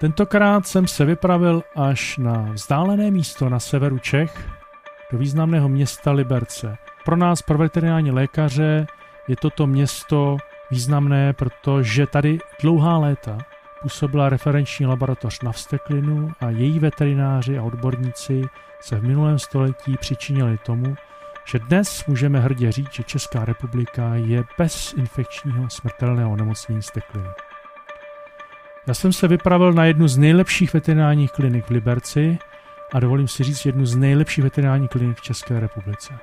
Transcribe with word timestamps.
Tentokrát 0.00 0.66
jsem 0.66 0.86
se 0.86 1.04
vypravil 1.04 1.62
až 1.76 2.18
na 2.18 2.48
vzdálené 2.52 3.10
místo 3.10 3.48
na 3.48 3.60
severu 3.60 3.98
Čech, 3.98 4.48
do 5.12 5.18
významného 5.18 5.68
města 5.68 6.12
Liberce. 6.12 6.76
Pro 7.04 7.16
nás, 7.16 7.42
pro 7.42 7.58
veterinární 7.58 8.10
lékaře, 8.10 8.86
je 9.28 9.36
toto 9.36 9.66
město 9.66 10.36
významné, 10.70 11.32
protože 11.32 12.06
tady 12.06 12.38
dlouhá 12.62 12.98
léta 12.98 13.38
působila 13.82 14.28
referenční 14.28 14.86
laboratoř 14.86 15.40
na 15.40 15.52
vsteklinu 15.52 16.32
a 16.40 16.50
její 16.50 16.78
veterináři 16.78 17.58
a 17.58 17.62
odborníci 17.62 18.42
se 18.80 18.96
v 18.96 19.02
minulém 19.02 19.38
století 19.38 19.96
přičinili 19.96 20.58
tomu, 20.58 20.96
že 21.44 21.58
dnes 21.58 22.06
můžeme 22.06 22.40
hrdě 22.40 22.72
říct, 22.72 22.92
že 22.92 23.02
Česká 23.02 23.44
republika 23.44 24.14
je 24.14 24.44
bez 24.58 24.92
infekčního 24.92 25.70
smrtelného 25.70 26.30
onemocnění 26.30 26.82
stekliny. 26.82 27.28
Já 28.86 28.94
jsem 28.94 29.12
se 29.12 29.28
vypravil 29.28 29.72
na 29.72 29.84
jednu 29.84 30.08
z 30.08 30.18
nejlepších 30.18 30.74
veterinárních 30.74 31.32
klinik 31.32 31.66
v 31.66 31.70
Liberci 31.70 32.38
a 32.92 33.00
dovolím 33.00 33.28
si 33.28 33.44
říct 33.44 33.66
jednu 33.66 33.86
z 33.86 33.96
nejlepších 33.96 34.44
veterinárních 34.44 34.90
klinik 34.90 35.16
v 35.16 35.22
České 35.22 35.60
republice. 35.60 36.14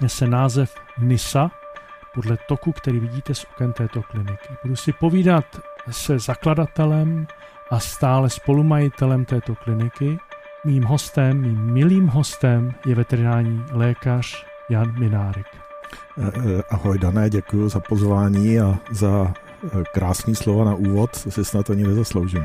Nese 0.00 0.26
název 0.26 0.74
NISA, 0.98 1.50
podle 2.14 2.38
toku, 2.48 2.72
který 2.72 3.00
vidíte 3.00 3.34
z 3.34 3.44
oken 3.44 3.72
této 3.72 4.02
kliniky. 4.02 4.48
Budu 4.62 4.76
si 4.76 4.92
povídat 4.92 5.44
se 5.90 6.18
zakladatelem 6.18 7.26
a 7.70 7.80
stále 7.80 8.30
spolumajitelem 8.30 9.24
této 9.24 9.54
kliniky. 9.54 10.18
Mým 10.64 10.84
hostem, 10.84 11.40
mým 11.40 11.72
milým 11.72 12.06
hostem 12.06 12.74
je 12.86 12.94
veterinární 12.94 13.64
lékař 13.70 14.46
Jan 14.68 14.98
Minárek. 14.98 15.46
Eh, 16.18 16.32
eh, 16.36 16.62
ahoj 16.70 16.98
Dané, 16.98 17.30
děkuji 17.30 17.68
za 17.68 17.80
pozvání 17.80 18.60
a 18.60 18.78
za 18.90 19.34
krásný 19.94 20.34
slova 20.34 20.64
na 20.64 20.74
úvod, 20.74 21.10
si 21.16 21.44
snad 21.44 21.70
ani 21.70 21.82
nezasloužím. 21.82 22.44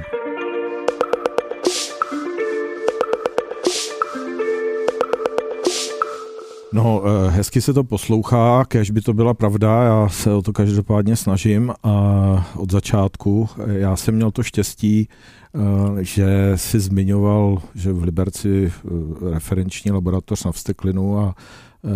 No, 6.74 7.04
eh, 7.06 7.30
hezky 7.30 7.62
se 7.62 7.74
to 7.74 7.84
poslouchá, 7.84 8.66
kež 8.66 8.92
by 8.92 9.02
to 9.02 9.14
byla 9.14 9.34
pravda, 9.34 9.84
já 9.84 10.10
se 10.10 10.34
o 10.34 10.42
to 10.42 10.54
každopádně 10.54 11.16
snažím 11.16 11.74
a 11.84 12.52
od 12.56 12.72
začátku. 12.72 13.50
Já 13.66 13.96
jsem 13.96 14.16
měl 14.16 14.32
to 14.32 14.44
štěstí, 14.44 15.08
eh, 15.10 15.60
že 16.04 16.52
si 16.56 16.80
zmiňoval, 16.80 17.62
že 17.76 17.94
v 17.94 18.04
Liberci 18.04 18.72
eh, 18.72 18.90
referenční 19.30 19.92
laboratoř 19.92 20.44
na 20.44 20.52
vsteklinu 20.52 21.20
a 21.20 21.36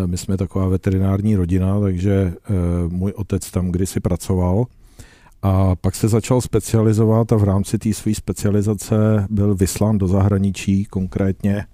my 0.05 0.17
jsme 0.17 0.37
taková 0.37 0.67
veterinární 0.67 1.35
rodina, 1.35 1.79
takže 1.79 2.33
můj 2.87 3.11
otec 3.15 3.51
tam 3.51 3.71
kdysi 3.71 3.99
pracoval. 3.99 4.65
A 5.41 5.75
pak 5.75 5.95
se 5.95 6.07
začal 6.07 6.41
specializovat 6.41 7.31
a 7.31 7.35
v 7.35 7.43
rámci 7.43 7.77
té 7.77 7.93
své 7.93 8.13
specializace 8.13 9.27
byl 9.29 9.55
vyslán 9.55 9.97
do 9.97 10.07
zahraničí, 10.07 10.85
konkrétně 10.85 11.65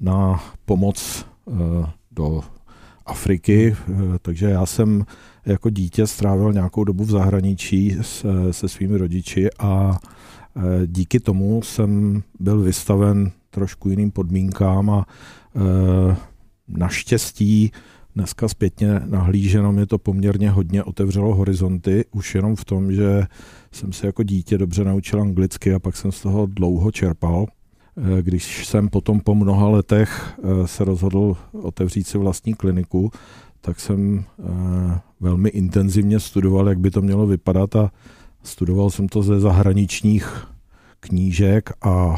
na 0.00 0.44
pomoc 0.64 1.26
do 2.10 2.42
Afriky, 3.06 3.76
eh, 3.88 3.94
takže 4.22 4.46
já 4.46 4.66
jsem 4.66 5.04
jako 5.46 5.70
dítě 5.70 6.06
strávil 6.06 6.52
nějakou 6.52 6.84
dobu 6.84 7.04
v 7.04 7.10
zahraničí 7.10 7.96
se, 8.02 8.28
se 8.52 8.68
svými 8.68 8.98
rodiči 8.98 9.48
a 9.58 9.98
eh, 10.56 10.60
díky 10.86 11.20
tomu 11.20 11.62
jsem 11.62 12.22
byl 12.40 12.60
vystaven 12.60 13.32
trošku 13.50 13.88
jiným 13.88 14.10
podmínkám 14.10 14.90
a 14.90 15.06
eh, 15.56 16.16
naštěstí 16.68 17.72
dneska 18.16 18.48
zpětně 18.48 19.00
nahlíženo 19.06 19.72
mě 19.72 19.86
to 19.86 19.98
poměrně 19.98 20.50
hodně 20.50 20.84
otevřelo 20.84 21.34
horizonty, 21.34 22.04
už 22.10 22.34
jenom 22.34 22.56
v 22.56 22.64
tom, 22.64 22.92
že 22.92 23.22
jsem 23.72 23.92
se 23.92 24.06
jako 24.06 24.22
dítě 24.22 24.58
dobře 24.58 24.84
naučil 24.84 25.20
anglicky 25.20 25.74
a 25.74 25.78
pak 25.78 25.96
jsem 25.96 26.12
z 26.12 26.20
toho 26.22 26.46
dlouho 26.46 26.92
čerpal. 26.92 27.46
Eh, 27.96 28.22
když 28.22 28.66
jsem 28.66 28.88
potom 28.88 29.20
po 29.20 29.34
mnoha 29.34 29.68
letech 29.68 30.38
eh, 30.38 30.66
se 30.66 30.84
rozhodl 30.84 31.36
otevřít 31.52 32.06
si 32.06 32.18
vlastní 32.18 32.54
kliniku, 32.54 33.10
tak 33.60 33.80
jsem 33.80 34.24
eh, 34.38 35.00
velmi 35.20 35.48
intenzivně 35.48 36.20
studoval, 36.20 36.68
jak 36.68 36.78
by 36.78 36.90
to 36.90 37.02
mělo 37.02 37.26
vypadat 37.26 37.76
a 37.76 37.90
studoval 38.42 38.90
jsem 38.90 39.08
to 39.08 39.22
ze 39.22 39.40
zahraničních 39.40 40.46
knížek 41.00 41.70
a 41.82 42.16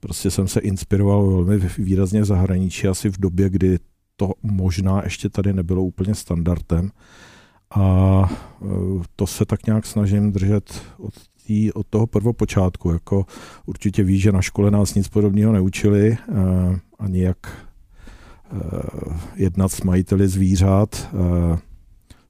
prostě 0.00 0.30
jsem 0.30 0.48
se 0.48 0.60
inspiroval 0.60 1.30
velmi 1.30 1.68
výrazně 1.78 2.20
v 2.20 2.24
zahraničí, 2.24 2.88
asi 2.88 3.10
v 3.10 3.18
době, 3.18 3.50
kdy 3.50 3.78
to 4.22 4.32
možná 4.42 5.02
ještě 5.04 5.28
tady 5.28 5.52
nebylo 5.52 5.82
úplně 5.82 6.14
standardem. 6.14 6.90
A 7.74 8.30
to 9.16 9.26
se 9.26 9.44
tak 9.44 9.66
nějak 9.66 9.86
snažím 9.86 10.32
držet 10.32 10.82
od 10.98 11.14
tý, 11.46 11.72
od 11.72 11.86
toho 11.86 12.06
prvopočátku. 12.06 12.90
Jako 12.90 13.26
určitě 13.66 14.02
ví, 14.02 14.18
že 14.20 14.32
na 14.32 14.42
škole 14.42 14.70
nás 14.70 14.94
nic 14.94 15.08
podobného 15.08 15.52
neučili, 15.52 16.12
eh, 16.12 16.80
ani 16.98 17.22
jak 17.22 17.38
eh, 17.46 18.58
jednat 19.36 19.72
s 19.72 19.82
majiteli 19.82 20.28
zvířat. 20.28 21.08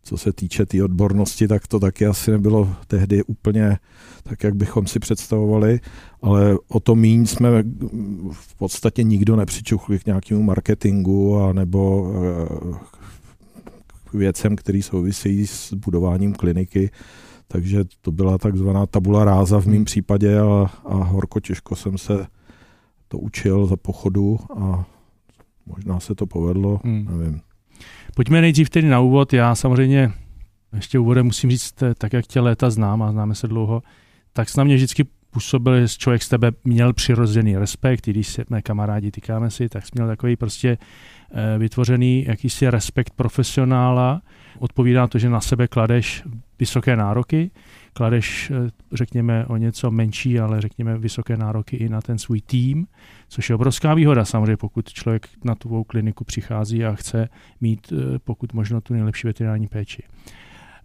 Eh, 0.03 0.09
co 0.09 0.19
se 0.19 0.33
týče 0.33 0.67
té 0.67 0.71
tý 0.71 0.83
odbornosti, 0.83 1.49
tak 1.49 1.67
to 1.67 1.81
taky 1.81 2.07
asi 2.07 2.31
nebylo 2.31 2.77
tehdy 2.87 3.23
úplně 3.23 3.79
tak, 4.23 4.45
jak 4.45 4.55
bychom 4.55 4.87
si 4.87 4.99
představovali, 4.99 5.81
ale 6.23 6.59
o 6.69 6.81
to 6.81 6.95
míň 6.95 7.27
jsme 7.27 7.49
v 8.33 8.55
podstatě 8.55 9.03
nikdo 9.03 9.37
nepřičuchli 9.37 9.99
k 9.99 10.07
nějakému 10.07 10.43
marketingu 10.43 11.39
a 11.39 11.53
nebo 11.53 12.13
k 14.05 14.15
věcem, 14.15 14.57
který 14.57 14.83
souvisí 14.83 15.47
s 15.47 15.75
budováním 15.75 16.33
kliniky 16.33 16.91
takže 17.53 17.85
to 18.01 18.13
byla 18.13 18.39
takzvaná 18.39 18.87
tabula 18.87 19.25
ráza 19.25 19.61
v 19.61 19.67
mém 19.67 19.77
hmm. 19.77 19.85
případě 19.85 20.39
a, 20.39 20.71
a 20.85 20.95
horko 20.95 21.41
těžko 21.41 21.77
jsem 21.77 21.99
se 21.99 22.27
to 23.09 23.19
učil 23.19 23.67
za 23.67 23.77
pochodu 23.77 24.39
a 24.57 24.85
možná 25.67 26.01
se 26.01 26.15
to 26.15 26.27
povedlo, 26.27 26.81
hmm. 26.85 27.07
nevím. 27.11 27.41
Pojďme 28.15 28.41
nejdřív 28.41 28.71
tedy 28.71 28.89
na 28.89 29.01
úvod. 29.01 29.33
Já 29.33 29.55
samozřejmě 29.55 30.13
ještě 30.73 30.99
úvodem 30.99 31.27
musím 31.27 31.51
říct, 31.51 31.75
tak 31.99 32.13
jak 32.13 32.27
tě 32.27 32.41
léta 32.41 32.71
znám 32.71 33.03
a 33.03 33.13
známe 33.13 33.35
se 33.35 33.49
dlouho, 33.49 33.83
tak 34.33 34.57
na 34.57 34.65
mě 34.65 34.75
vždycky 34.75 35.05
působil, 35.31 35.81
že 35.81 35.89
člověk 35.89 36.23
z 36.23 36.29
tebe 36.29 36.53
měl 36.65 36.93
přirozený 36.93 37.57
respekt, 37.57 38.09
i 38.09 38.11
když 38.11 38.29
jsme 38.29 38.63
kamarádi, 38.63 39.11
týkáme 39.11 39.51
si, 39.51 39.69
tak 39.69 39.87
jsi 39.87 39.91
měl 39.95 40.07
takový 40.07 40.37
prostě 40.37 40.79
eh, 40.79 41.59
vytvořený 41.59 42.25
jakýsi 42.29 42.71
respekt 42.71 43.13
profesionála. 43.17 44.23
Odpovídá 44.59 45.07
to, 45.07 45.19
že 45.19 45.31
na 45.31 45.41
sebe 45.41 45.69
kladeš 45.69 46.23
vysoké 46.59 46.97
nároky, 46.97 47.51
kladeš, 47.93 48.51
eh, 48.51 48.71
řekněme, 48.93 49.47
o 49.47 49.57
něco 49.57 49.91
menší, 49.91 50.41
ale 50.41 50.61
řekněme 50.61 50.99
vysoké 50.99 51.37
nároky 51.37 51.77
i 51.77 51.89
na 51.89 52.01
ten 52.01 52.19
svůj 52.19 52.41
tým, 52.41 52.87
což 53.29 53.49
je 53.49 53.55
obrovská 53.55 53.95
výhoda 53.95 54.25
samozřejmě, 54.25 54.57
pokud 54.57 54.93
člověk 54.93 55.29
na 55.45 55.55
tu 55.55 55.85
kliniku 55.85 56.25
přichází 56.25 56.85
a 56.85 56.95
chce 56.95 57.29
mít 57.61 57.93
eh, 57.93 58.19
pokud 58.19 58.53
možno 58.53 58.81
tu 58.81 58.95
nejlepší 58.95 59.27
veterinární 59.27 59.69
péči. 59.69 60.03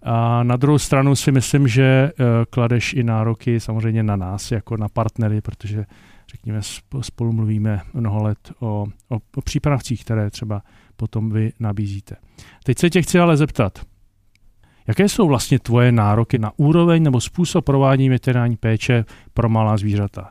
A 0.04 0.44
na 0.44 0.56
druhou 0.56 0.78
stranu 0.80 1.16
si 1.16 1.32
myslím, 1.32 1.68
že 1.68 1.84
eh, 1.84 2.24
kladeš 2.50 2.94
i 2.94 3.04
nároky 3.04 3.60
samozřejmě 3.60 4.04
na 4.04 4.16
nás, 4.16 4.52
jako 4.52 4.78
na 4.78 4.90
partnery, 4.90 5.42
protože 5.42 5.86
řekněme, 6.32 6.60
spolu 7.02 7.32
mluvíme 7.32 7.82
mnoho 7.94 8.24
let 8.24 8.52
o, 8.60 8.86
o, 9.10 9.20
o 9.36 9.42
přípravcích, 9.42 10.04
které 10.04 10.30
třeba 10.30 10.62
potom 10.96 11.30
vy 11.30 11.52
nabízíte. 11.60 12.16
Teď 12.64 12.78
se 12.78 12.90
tě 12.90 13.02
chci 13.02 13.20
ale 13.20 13.38
zeptat, 13.38 13.82
Jaké 14.88 15.10
jsou 15.10 15.28
vlastně 15.28 15.60
tvoje 15.60 15.92
nároky 15.92 16.40
na 16.40 16.52
úroveň 16.58 17.04
nebo 17.04 17.22
způsob 17.22 17.66
provádění 17.66 18.10
veterinární 18.10 18.58
péče 18.58 19.06
pro 19.34 19.50
malá 19.50 19.78
zvířata? 19.78 20.30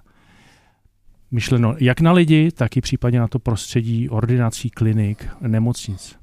Myšleno 1.30 1.74
jak 1.78 2.00
na 2.00 2.12
lidi, 2.12 2.50
tak 2.50 2.76
i 2.76 2.80
případně 2.80 3.20
na 3.20 3.28
to 3.28 3.38
prostředí 3.38 4.08
ordinací, 4.08 4.70
klinik, 4.70 5.28
nemocnic. 5.40 6.16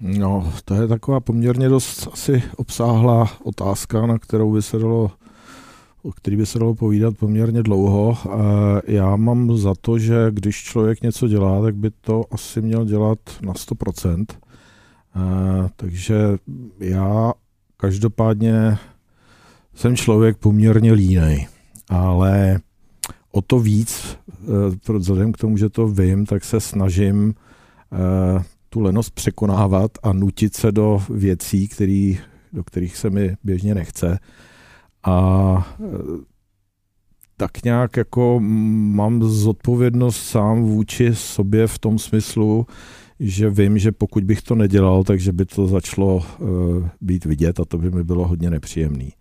No, 0.00 0.52
to 0.64 0.74
je 0.74 0.88
taková 0.88 1.20
poměrně 1.20 1.68
dost 1.68 2.08
asi 2.12 2.42
obsáhlá 2.56 3.28
otázka, 3.44 4.06
na 4.06 4.18
kterou 4.18 4.52
by 4.52 4.62
se 4.62 4.78
dalo 4.78 5.10
o 6.02 6.12
který 6.12 6.36
by 6.36 6.46
se 6.46 6.58
dalo 6.58 6.74
povídat 6.74 7.16
poměrně 7.16 7.62
dlouho. 7.62 8.18
Já 8.86 9.16
mám 9.16 9.56
za 9.56 9.74
to, 9.80 9.98
že 9.98 10.26
když 10.30 10.62
člověk 10.62 11.02
něco 11.02 11.28
dělá, 11.28 11.62
tak 11.62 11.76
by 11.76 11.90
to 11.90 12.24
asi 12.30 12.62
měl 12.62 12.84
dělat 12.84 13.18
na 13.42 13.52
100%. 13.52 14.24
Takže 15.76 16.16
já 16.78 17.32
Každopádně 17.80 18.78
jsem 19.74 19.96
člověk 19.96 20.36
poměrně 20.36 20.92
línej, 20.92 21.46
ale 21.88 22.60
o 23.32 23.42
to 23.42 23.60
víc, 23.60 24.18
eh, 24.88 24.92
vzhledem 24.92 25.32
k 25.32 25.36
tomu, 25.36 25.56
že 25.56 25.68
to 25.68 25.88
vím, 25.88 26.26
tak 26.26 26.44
se 26.44 26.60
snažím 26.60 27.34
eh, 27.92 28.42
tu 28.68 28.80
lenost 28.80 29.10
překonávat 29.10 29.90
a 30.02 30.12
nutit 30.12 30.54
se 30.54 30.72
do 30.72 31.02
věcí, 31.10 31.68
který, 31.68 32.18
do 32.52 32.64
kterých 32.64 32.96
se 32.96 33.10
mi 33.10 33.36
běžně 33.44 33.74
nechce. 33.74 34.18
A 35.04 35.76
eh, 35.80 35.86
tak 37.36 37.64
nějak 37.64 37.96
jako 37.96 38.40
mám 38.40 39.22
zodpovědnost 39.22 40.22
sám 40.22 40.62
vůči 40.62 41.14
sobě 41.14 41.66
v 41.66 41.78
tom 41.78 41.98
smyslu, 41.98 42.66
že 43.20 43.50
vím, 43.50 43.78
že 43.78 43.92
pokud 43.92 44.24
bych 44.24 44.42
to 44.42 44.54
nedělal, 44.54 45.04
takže 45.04 45.32
by 45.32 45.44
to 45.44 45.66
začalo 45.66 46.16
uh, 46.16 46.48
být 47.00 47.24
vidět 47.24 47.60
a 47.60 47.64
to 47.64 47.78
by 47.78 47.90
mi 47.90 48.04
bylo 48.04 48.28
hodně 48.28 48.50
nepříjemný. 48.50 49.12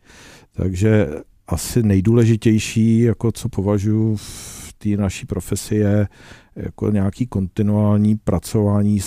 Takže 0.53 1.07
asi 1.47 1.83
nejdůležitější, 1.83 2.99
jako 2.99 3.31
co 3.31 3.49
považuji 3.49 4.15
v 4.15 4.73
té 4.77 4.89
naší 4.89 5.25
profesi, 5.25 5.75
je 5.75 6.07
jako 6.55 6.91
nějaký 6.91 7.27
kontinuální 7.27 8.15
pracování 8.15 8.99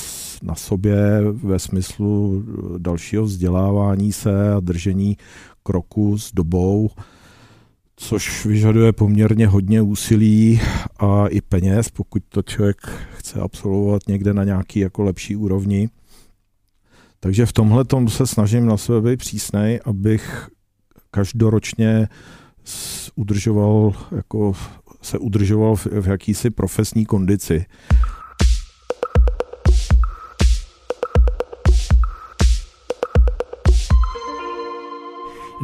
na 0.42 0.54
sobě 0.54 0.96
ve 1.32 1.58
smyslu 1.58 2.44
dalšího 2.78 3.24
vzdělávání 3.24 4.12
se 4.12 4.52
a 4.52 4.60
držení 4.60 5.16
kroku 5.62 6.18
s 6.18 6.32
dobou, 6.32 6.90
což 8.02 8.46
vyžaduje 8.46 8.93
poměrně 8.93 9.46
hodně 9.46 9.82
úsilí 9.82 10.60
a 10.99 11.26
i 11.26 11.40
peněz, 11.40 11.90
pokud 11.90 12.22
to 12.28 12.43
člověk 12.43 12.76
chce 13.16 13.40
absolvovat 13.40 14.02
někde 14.08 14.34
na 14.34 14.44
nějaký 14.44 14.81
jako 14.81 15.02
lepší 15.02 15.37
úrovni. 15.37 15.88
Takže 17.20 17.46
v 17.46 17.52
tomhle 17.52 17.84
se 18.08 18.26
snažím 18.26 18.66
na 18.66 18.76
sebe 18.76 19.10
být 19.10 19.16
přísnej, 19.16 19.81
abych 19.84 20.49
každoročně 21.10 22.08
udržoval, 23.14 23.93
jako 24.16 24.52
se 25.02 25.19
udržoval 25.19 25.76
v, 25.76 25.87
v 25.87 26.06
jakýsi 26.06 26.50
profesní 26.50 27.06
kondici. 27.06 27.66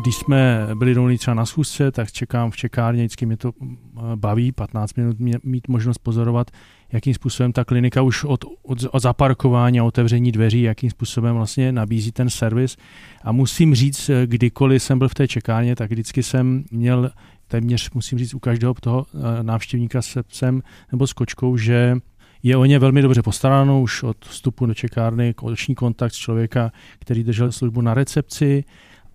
Když 0.03 0.17
jsme 0.17 0.69
byli 0.75 0.95
domluví 0.95 1.19
třeba 1.19 1.35
na 1.35 1.47
schůzce, 1.47 1.91
tak 1.91 2.13
čekám 2.13 2.51
v 2.51 2.57
čekárně, 2.57 3.03
vždycky 3.03 3.27
mě 3.27 3.37
to 3.37 3.53
eh, 3.63 4.01
baví, 4.15 4.53
15 4.53 4.97
minut 4.97 5.17
mít 5.45 5.69
možnost 5.69 5.99
pozorovat, 5.99 6.51
jakým 6.93 7.15
způsobem 7.15 7.53
ta 7.53 7.65
klinika 7.65 8.03
už 8.03 8.25
od, 8.25 8.45
od, 8.63 8.79
od 8.91 9.03
zaparkování 9.03 9.81
a 9.81 9.85
otevření 9.85 10.33
dveří, 10.33 10.63
jakým 10.63 10.91
způsobem 10.91 11.35
vlastně 11.35 11.73
nabízí 11.73 12.13
ten 12.13 12.31
servis. 12.31 12.77
A 13.23 13.33
musím 13.33 13.75
říct, 13.75 14.11
kdykoliv 14.27 14.83
jsem 14.83 14.99
byl 14.99 15.09
v 15.09 15.15
té 15.15 15.29
čekárně, 15.29 15.77
tak 15.77 15.91
vždycky 15.91 16.23
jsem 16.23 16.65
měl 16.71 17.11
téměř, 17.49 17.91
musím 17.91 18.19
říct, 18.19 18.35
u 18.35 18.39
každého 18.39 18.75
toho 18.75 19.07
eh, 19.15 19.43
návštěvníka 19.43 20.03
se 20.03 20.23
psem 20.23 20.63
nebo 20.93 21.07
s 21.07 21.13
kočkou, 21.13 21.57
že 21.57 21.97
je 22.43 22.57
o 22.57 22.65
ně 22.65 22.79
velmi 22.79 23.03
dobře 23.03 23.23
postaráno 23.23 23.81
už 23.81 24.03
od 24.03 24.25
vstupu 24.25 24.67
do 24.67 24.75
čekárny, 24.75 25.35
oční 25.41 25.75
kontakt 25.75 26.13
s 26.13 26.17
člověka, 26.17 26.73
který 26.99 27.25
držel 27.25 27.53
službu 27.53 27.81
na 27.81 27.95
recepci, 27.95 28.65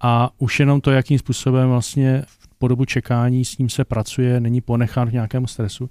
a 0.03 0.29
už 0.37 0.59
jenom 0.59 0.81
to, 0.81 0.91
jakým 0.91 1.19
způsobem 1.19 1.69
vlastně 1.69 2.23
po 2.57 2.67
dobu 2.67 2.85
čekání 2.85 3.45
s 3.45 3.57
ním 3.57 3.69
se 3.69 3.85
pracuje, 3.85 4.39
není 4.39 4.61
ponechán 4.61 5.09
v 5.09 5.13
nějakém 5.13 5.47
stresu. 5.47 5.89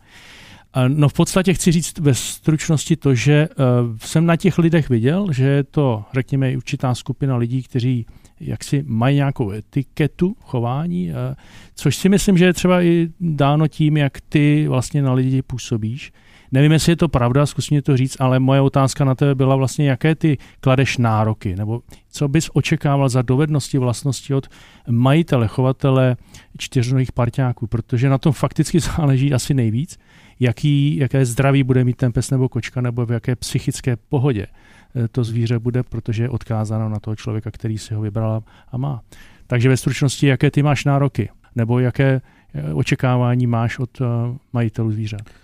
No 0.88 1.09
v 1.09 1.12
podstatě 1.12 1.55
chci 1.55 1.73
říct 1.73 1.99
ve 1.99 2.14
stručnosti 2.14 2.97
to, 2.97 3.14
že 3.14 3.32
eh, 3.32 3.55
jsem 3.99 4.26
na 4.26 4.37
těch 4.37 4.59
lidech 4.59 4.88
viděl, 4.88 5.32
že 5.32 5.44
je 5.44 5.64
to, 5.64 6.05
řekněme, 6.12 6.56
určitá 6.56 6.94
skupina 6.94 7.37
lidí, 7.37 7.62
kteří 7.62 8.06
jaksi 8.41 8.85
mají 8.87 9.17
nějakou 9.17 9.50
etiketu 9.50 10.37
chování, 10.41 11.11
eh, 11.11 11.35
což 11.75 11.97
si 11.97 12.08
myslím, 12.08 12.38
že 12.38 12.44
je 12.44 12.53
třeba 12.53 12.82
i 12.82 13.08
dáno 13.20 13.69
tím, 13.69 13.97
jak 13.97 14.20
ty 14.20 14.69
vlastně 14.69 15.03
na 15.03 15.12
lidi 15.12 15.43
působíš. 15.43 16.12
Nevím, 16.52 16.72
jestli 16.72 16.93
je 16.93 16.96
to 16.96 17.08
pravda, 17.08 17.46
zkus 17.46 17.70
mě 17.70 17.82
to 17.82 17.96
říct, 17.96 18.16
ale 18.20 18.38
moje 18.38 18.60
otázka 18.60 19.04
na 19.04 19.14
tebe 19.14 19.34
byla 19.34 19.56
vlastně, 19.56 19.90
jaké 19.90 20.14
ty 20.14 20.38
kladeš 20.60 20.99
nároky, 20.99 21.56
nebo 21.56 21.82
co 22.10 22.28
bys 22.28 22.50
očekával 22.52 23.08
za 23.08 23.22
dovednosti, 23.22 23.78
vlastnosti 23.78 24.34
od 24.34 24.49
majitele, 24.90 25.49
chovatele 25.49 26.16
čtyřnových 26.58 27.12
parťáků, 27.12 27.66
protože 27.66 28.08
na 28.08 28.19
tom 28.19 28.32
fakticky 28.32 28.81
záleží 28.96 29.34
asi 29.34 29.54
nejvíc, 29.54 29.99
jaký, 30.40 30.96
jaké 30.96 31.26
zdraví 31.26 31.62
bude 31.62 31.84
mít 31.84 31.96
ten 31.96 32.12
pes 32.12 32.31
nebo 32.31 32.49
kočka, 32.49 32.81
nebo 32.81 33.06
v 33.06 33.10
jaké 33.10 33.37
psychické 33.37 33.96
pohodě 33.96 34.46
eh, 34.46 35.08
to 35.08 35.25
zvíře 35.25 35.58
bude, 35.58 35.82
protože 35.82 36.22
je 36.22 36.28
odkázáno 36.28 36.88
na 36.88 37.00
toho 37.00 37.16
člověka, 37.16 37.50
který 37.50 37.78
si 37.78 37.94
ho 37.94 38.00
vybral 38.00 38.43
a 38.72 38.76
má. 38.76 39.00
Takže 39.46 39.69
ve 39.69 39.76
stručnosti, 39.76 40.26
jaké 40.26 40.50
ty 40.50 40.62
máš 40.62 40.84
nároky, 40.84 41.28
nebo 41.56 41.78
jaké 41.78 42.20
eh, 42.55 42.72
očekávání 42.72 43.46
máš 43.46 43.78
od 43.78 44.00
eh, 44.00 44.05
majitelů 44.52 44.93
zvířat? 44.93 45.42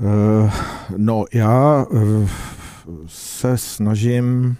Uh, 0.00 0.50
no, 0.96 1.24
já 1.34 1.86
uh, 1.86 2.28
se 3.06 3.58
snažím 3.58 4.56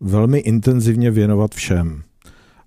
velmi 0.00 0.38
intenzivně 0.38 1.10
věnovat 1.10 1.54
všem, 1.54 2.02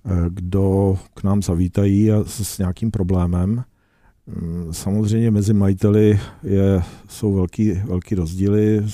uh, 0.04 0.26
kdo 0.30 0.98
k 1.14 1.24
nám 1.24 1.42
zavítají 1.44 2.12
a 2.12 2.24
s 2.26 2.58
nějakým 2.58 2.92
problémem. 2.92 3.64
Mm, 4.42 4.74
samozřejmě 4.74 5.32
mezi 5.32 5.54
majiteli 5.54 6.20
je, 6.44 6.82
jsou 7.08 7.34
velký, 7.34 7.72
velký 7.72 8.16
rozdíly, 8.16 8.86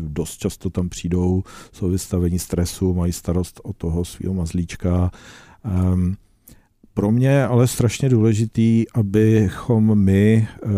dost 0.00 0.36
často 0.36 0.70
tam 0.70 0.88
přijdou, 0.88 1.42
jsou 1.72 1.88
vystavení 1.88 2.38
stresu, 2.38 2.94
mají 2.94 3.12
starost 3.12 3.60
o 3.64 3.72
toho 3.72 4.04
svého 4.04 4.34
mazlíčka. 4.34 5.10
Um, 5.92 6.16
pro 6.98 7.10
mě 7.10 7.44
ale 7.44 7.66
strašně 7.66 8.08
důležitý, 8.08 8.84
abychom 8.94 9.98
my 9.98 10.48
eh, 10.48 10.68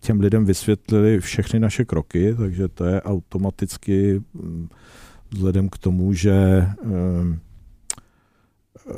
těm 0.00 0.20
lidem 0.20 0.44
vysvětlili 0.44 1.20
všechny 1.20 1.60
naše 1.60 1.84
kroky, 1.84 2.34
takže 2.34 2.68
to 2.68 2.84
je 2.84 3.02
automaticky 3.02 4.22
mm, 4.34 4.68
vzhledem 5.30 5.68
k 5.68 5.78
tomu, 5.78 6.12
že 6.12 6.32
eh, 6.32 6.68
eh, 8.90 8.92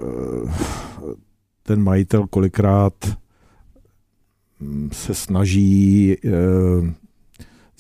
ten 1.63 1.83
majitel 1.83 2.27
kolikrát 2.27 2.95
mm, 4.61 4.91
se 4.93 5.15
snaží 5.15 6.17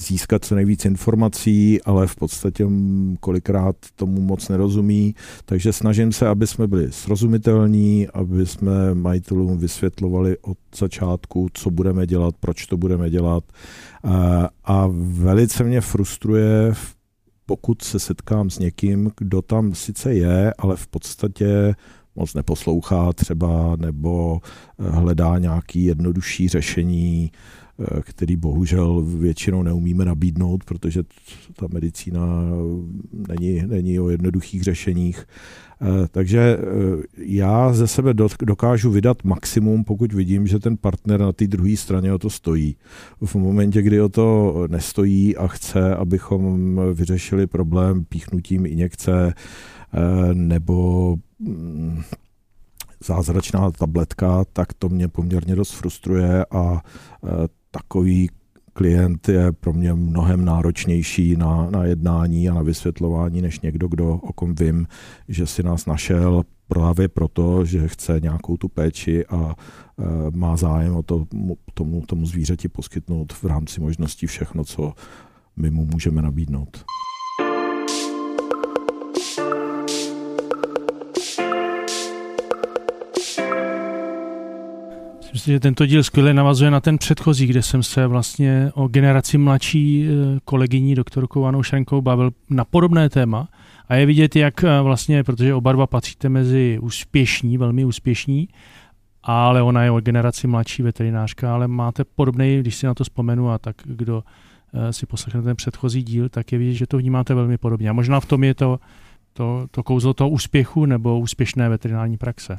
získat 0.02 0.44
co 0.44 0.54
nejvíc 0.54 0.84
informací, 0.84 1.82
ale 1.82 2.06
v 2.06 2.16
podstatě 2.16 2.66
kolikrát 3.20 3.76
tomu 3.96 4.20
moc 4.20 4.48
nerozumí. 4.48 5.14
Takže 5.44 5.72
snažím 5.72 6.12
se, 6.12 6.28
aby 6.28 6.46
jsme 6.46 6.66
byli 6.66 6.92
srozumitelní, 6.92 8.08
aby 8.08 8.46
jsme 8.46 8.94
majitelům 8.94 9.58
vysvětlovali 9.58 10.38
od 10.38 10.58
začátku, 10.76 11.48
co 11.52 11.70
budeme 11.70 12.06
dělat, 12.06 12.34
proč 12.40 12.66
to 12.66 12.76
budeme 12.76 13.10
dělat. 13.10 13.44
A 14.64 14.88
velice 14.92 15.64
mě 15.64 15.80
frustruje, 15.80 16.72
pokud 17.46 17.82
se 17.82 17.98
setkám 17.98 18.50
s 18.50 18.58
někým, 18.58 19.10
kdo 19.18 19.42
tam 19.42 19.74
sice 19.74 20.14
je, 20.14 20.54
ale 20.58 20.76
v 20.76 20.86
podstatě 20.86 21.74
moc 22.16 22.34
neposlouchá 22.34 23.12
třeba 23.12 23.76
nebo 23.76 24.40
hledá 24.78 25.38
nějaký 25.38 25.84
jednodušší 25.84 26.48
řešení, 26.48 27.30
Eh, 27.32 27.61
který 28.02 28.36
bohužel 28.36 29.02
většinou 29.02 29.62
neumíme 29.62 30.04
nabídnout, 30.04 30.64
protože 30.64 31.02
ta 31.56 31.66
medicína 31.72 32.20
není, 33.28 33.62
není 33.66 34.00
o 34.00 34.08
jednoduchých 34.08 34.62
řešeních. 34.62 35.26
Eh, 35.82 36.08
takže 36.10 36.40
eh, 36.40 37.02
já 37.16 37.72
ze 37.72 37.86
sebe 37.86 38.14
dokážu 38.42 38.90
vydat 38.90 39.24
maximum, 39.24 39.84
pokud 39.84 40.12
vidím, 40.12 40.46
že 40.46 40.58
ten 40.58 40.76
partner 40.76 41.20
na 41.20 41.32
té 41.32 41.46
druhé 41.46 41.76
straně 41.76 42.12
o 42.12 42.18
to 42.18 42.30
stojí. 42.30 42.76
V 43.24 43.34
momentě, 43.34 43.82
kdy 43.82 44.00
o 44.00 44.08
to 44.08 44.54
nestojí 44.70 45.36
a 45.36 45.46
chce, 45.46 45.94
abychom 45.96 46.80
vyřešili 46.94 47.46
problém 47.46 48.04
píchnutím 48.04 48.66
injekce 48.66 49.34
nebo 50.32 51.16
mm, 51.38 52.02
zázračná 53.04 53.70
tabletka, 53.70 54.44
tak 54.52 54.72
to 54.72 54.88
mě 54.88 55.08
poměrně 55.08 55.56
dost 55.56 55.70
frustruje 55.70 56.46
a 56.50 56.80
takový 57.72 58.30
klient 58.72 59.28
je 59.28 59.52
pro 59.52 59.72
mě 59.72 59.94
mnohem 59.94 60.44
náročnější 60.44 61.36
na, 61.36 61.70
na 61.70 61.84
jednání 61.84 62.48
a 62.48 62.54
na 62.54 62.62
vysvětlování, 62.62 63.42
než 63.42 63.60
někdo, 63.60 63.88
kdo 63.88 64.10
o 64.14 64.32
kom 64.32 64.54
vím, 64.54 64.86
že 65.28 65.46
si 65.46 65.62
nás 65.62 65.86
našel 65.86 66.42
právě 66.68 67.08
proto, 67.08 67.64
že 67.64 67.88
chce 67.88 68.20
nějakou 68.22 68.56
tu 68.56 68.68
péči 68.68 69.26
a 69.26 69.54
e, 69.54 70.04
má 70.30 70.56
zájem 70.56 70.96
o 70.96 71.02
to, 71.02 71.26
tomu, 71.74 72.02
tomu 72.06 72.26
zvířeti 72.26 72.68
poskytnout 72.68 73.32
v 73.32 73.44
rámci 73.44 73.80
možností 73.80 74.26
všechno, 74.26 74.64
co 74.64 74.92
my 75.56 75.70
mu 75.70 75.86
můžeme 75.86 76.22
nabídnout. 76.22 76.84
Že 85.46 85.60
tento 85.60 85.86
díl 85.86 86.02
skvěle 86.02 86.34
navazuje 86.34 86.70
na 86.70 86.80
ten 86.80 86.98
předchozí, 86.98 87.46
kde 87.46 87.62
jsem 87.62 87.82
se 87.82 88.06
vlastně 88.06 88.70
o 88.74 88.88
generaci 88.88 89.38
mladší 89.38 90.06
eh, 90.06 90.38
kolegyní 90.44 90.94
doktorkou 90.94 91.44
Anou 91.44 91.62
Šrenkou 91.62 92.00
bavil 92.00 92.30
na 92.50 92.64
podobné 92.64 93.08
téma. 93.08 93.48
A 93.88 93.94
je 93.94 94.06
vidět, 94.06 94.36
jak 94.36 94.64
eh, 94.64 94.80
vlastně, 94.82 95.24
protože 95.24 95.54
oba 95.54 95.72
dva 95.72 95.86
patříte 95.86 96.28
mezi 96.28 96.78
úspěšní, 96.82 97.58
velmi 97.58 97.84
úspěšní, 97.84 98.48
ale 99.22 99.62
ona 99.62 99.84
je 99.84 99.90
o 99.90 100.00
generaci 100.00 100.46
mladší 100.46 100.82
veterinářka, 100.82 101.54
ale 101.54 101.68
máte 101.68 102.04
podobný, 102.04 102.58
když 102.60 102.74
si 102.74 102.86
na 102.86 102.94
to 102.94 103.04
vzpomenu 103.04 103.50
a 103.50 103.58
tak 103.58 103.76
kdo 103.84 104.24
eh, 104.74 104.92
si 104.92 105.06
poslechne 105.06 105.42
ten 105.42 105.56
předchozí 105.56 106.02
díl, 106.02 106.28
tak 106.28 106.52
je 106.52 106.58
vidět, 106.58 106.74
že 106.74 106.86
to 106.86 106.98
vnímáte 106.98 107.34
velmi 107.34 107.58
podobně. 107.58 107.90
A 107.90 107.92
možná 107.92 108.20
v 108.20 108.26
tom 108.26 108.44
je 108.44 108.54
to, 108.54 108.78
to, 109.32 109.66
to 109.70 109.82
kouzlo 109.82 110.14
toho 110.14 110.30
úspěchu 110.30 110.86
nebo 110.86 111.18
úspěšné 111.18 111.68
veterinární 111.68 112.16
praxe. 112.16 112.58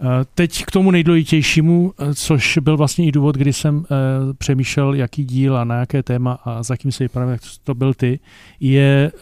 Eh, 0.00 0.24
teď 0.34 0.64
k 0.64 0.70
tomu 0.70 0.90
nejdůležitějšímu, 0.90 1.92
eh, 1.98 2.14
což 2.14 2.58
byl 2.58 2.76
vlastně 2.76 3.06
i 3.06 3.12
důvod, 3.12 3.36
kdy 3.36 3.52
jsem 3.52 3.84
eh, 3.84 4.34
přemýšlel, 4.34 4.94
jaký 4.94 5.24
díl 5.24 5.56
a 5.56 5.64
na 5.64 5.74
jaké 5.74 6.02
téma 6.02 6.38
a 6.44 6.62
za 6.62 6.76
kým 6.76 6.92
se 6.92 7.04
vypravím, 7.04 7.32
jak 7.32 7.40
to 7.64 7.74
byl 7.74 7.94
ty, 7.94 8.20
je 8.60 9.12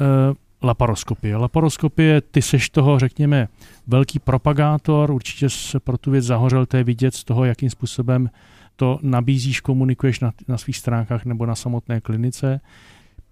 laparoskopie. 0.63 1.37
Laparoskopie, 1.37 2.21
ty 2.21 2.43
seš 2.43 2.71
toho, 2.71 2.99
řekněme, 2.99 3.49
velký 3.87 4.19
propagátor, 4.19 5.11
určitě 5.11 5.51
se 5.51 5.81
pro 5.81 5.99
tu 5.99 6.11
věc 6.11 6.25
zahořel, 6.25 6.67
to 6.67 6.77
je 6.77 6.85
vidět 6.85 7.15
z 7.15 7.25
toho, 7.25 7.45
jakým 7.45 7.71
způsobem 7.71 8.31
to 8.77 8.99
nabízíš, 9.03 9.61
komunikuješ 9.61 10.21
na, 10.21 10.33
na 10.49 10.59
svých 10.59 10.77
stránkách 10.77 11.25
nebo 11.25 11.47
na 11.47 11.55
samotné 11.55 12.01
klinice. 12.01 12.61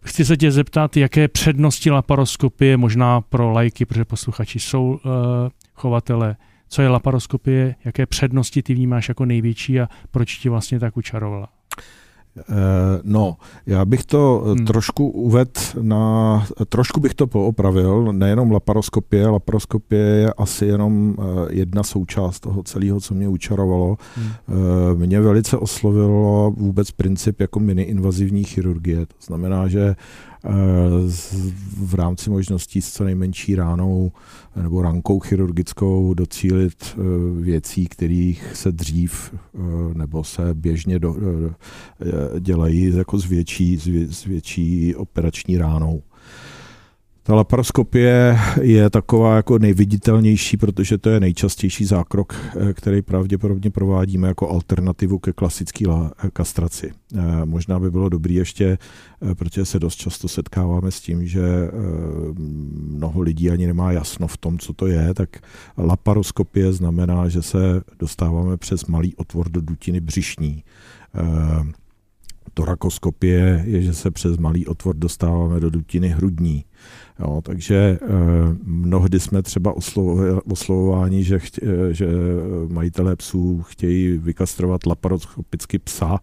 Chci 0.05 0.25
se 0.25 0.37
tě 0.37 0.51
zeptat, 0.51 0.97
jaké 0.97 1.29
přednosti 1.29 1.91
laparoskopie 1.91 2.77
možná 2.77 3.21
pro 3.21 3.53
lajky, 3.53 3.85
protože 3.85 4.05
posluchači 4.05 4.61
jsou 4.61 4.85
uh, 4.85 5.01
chovatele, 5.75 6.37
co 6.73 6.83
je 6.83 6.89
laparoskopie, 6.89 7.75
jaké 7.85 8.07
přednosti 8.07 8.63
ty 8.63 8.75
vnímáš 8.75 9.09
jako 9.09 9.25
největší 9.25 9.81
a 9.81 9.89
proč 10.11 10.39
ti 10.39 10.49
vlastně 10.49 10.81
tak 10.81 10.97
učarovala? 10.97 11.49
Eh, 12.39 12.45
no, 13.03 13.37
já 13.67 13.85
bych 13.85 14.05
to 14.05 14.45
hmm. 14.47 14.67
trošku 14.67 15.09
uved 15.09 15.77
na, 15.81 16.47
trošku 16.69 17.01
bych 17.01 17.15
to 17.15 17.27
poopravil, 17.27 18.13
nejenom 18.13 18.53
laparoskopie, 18.53 19.27
laparoskopie 19.27 20.03
je 20.03 20.33
asi 20.33 20.67
jenom 20.67 21.17
eh, 21.19 21.23
jedna 21.51 21.83
součást 21.83 22.41
toho 22.41 22.63
celého, 22.63 23.01
co 23.01 23.15
mě 23.15 23.29
učarovalo. 23.29 23.97
Hmm. 24.17 24.33
Mě 24.99 25.21
velice 25.21 25.57
oslovilo 25.57 26.51
vůbec 26.57 26.91
princip 26.91 27.41
jako 27.41 27.61
mini-invazivní 27.61 28.45
chirurgie, 28.45 29.07
to 29.07 29.17
znamená, 29.21 29.69
že 29.69 29.97
v 31.77 31.95
rámci 31.95 32.31
možností 32.31 32.83
s 32.83 32.93
co 32.93 33.05
nejmenší 33.05 33.55
ránou 33.55 34.13
nebo 34.63 34.83
rankou 34.83 35.21
chirurgickou 35.21 36.15
docílit 36.15 36.75
eh, 36.83 36.97
věcí, 37.41 37.87
kterých 37.87 38.57
se 38.57 38.73
dřív 38.73 39.35
eh, 39.35 39.59
nebo 39.95 40.25
se 40.25 40.55
běžně 40.55 40.97
eh, 40.97 42.41
dělají 42.41 42.97
jako 42.97 43.19
s 43.19 43.27
větší, 43.27 43.79
s 44.11 44.25
větší 44.25 44.95
operační 44.95 45.59
ránou. 45.59 46.03
Ta 47.25 47.35
laparoskopie 47.35 48.39
je 48.61 48.91
taková 48.91 49.37
jako 49.37 49.59
nejviditelnější, 49.59 50.57
protože 50.57 50.99
to 50.99 51.11
je 51.11 51.21
nejčastější 51.21 51.85
zákrok, 51.85 52.35
eh, 52.35 52.73
který 52.73 53.03
pravděpodobně 53.03 53.71
provádíme 53.71 54.29
jako 54.29 54.49
alternativu 54.49 55.19
ke 55.19 55.33
klasické 55.33 55.85
eh, 55.91 56.31
kastraci. 56.33 56.93
Eh, 57.15 57.21
možná 57.45 57.81
by 57.81 57.91
bylo 57.91 58.09
dobré 58.09 58.35
ještě, 58.35 58.79
protože 59.35 59.65
se 59.65 59.79
dost 59.79 59.97
často 59.97 60.29
setkáváme 60.29 60.91
s 60.91 61.01
tím, 61.01 61.27
že 61.27 61.43
mnoho 62.75 63.21
lidí 63.21 63.51
ani 63.51 63.67
nemá 63.67 63.93
jasno 63.93 64.27
v 64.27 64.37
tom, 64.37 64.59
co 64.59 64.73
to 64.73 64.87
je, 64.87 65.15
tak 65.15 65.29
laparoskopie 65.79 66.73
znamená, 66.73 67.29
že 67.29 67.43
se 67.43 67.83
dostáváme 67.99 68.57
přes 68.57 68.87
malý 68.87 69.17
otvor 69.17 69.49
do 69.49 69.61
dutiny 69.61 70.01
břišní 70.01 70.63
torakoskopie 72.55 73.65
je, 73.67 73.83
že 73.83 73.95
se 73.95 74.11
přes 74.11 74.37
malý 74.37 74.67
otvor 74.67 74.97
dostáváme 74.97 75.61
do 75.61 75.71
dutiny 75.71 76.09
hrudní. 76.09 76.65
Jo, 77.21 77.41
takže 77.45 77.99
eh, 78.03 78.09
mnohdy 78.65 79.21
jsme 79.21 79.43
třeba 79.43 79.75
oslovováni, 80.51 81.25
že, 81.25 81.39
chtě, 81.39 81.61
eh, 81.65 81.95
že 81.95 82.07
majitelé 82.69 83.17
psů 83.17 83.63
chtějí 83.63 84.19
vykastrovat 84.19 84.87
laparoskopicky 84.87 85.79
psa, 85.79 86.19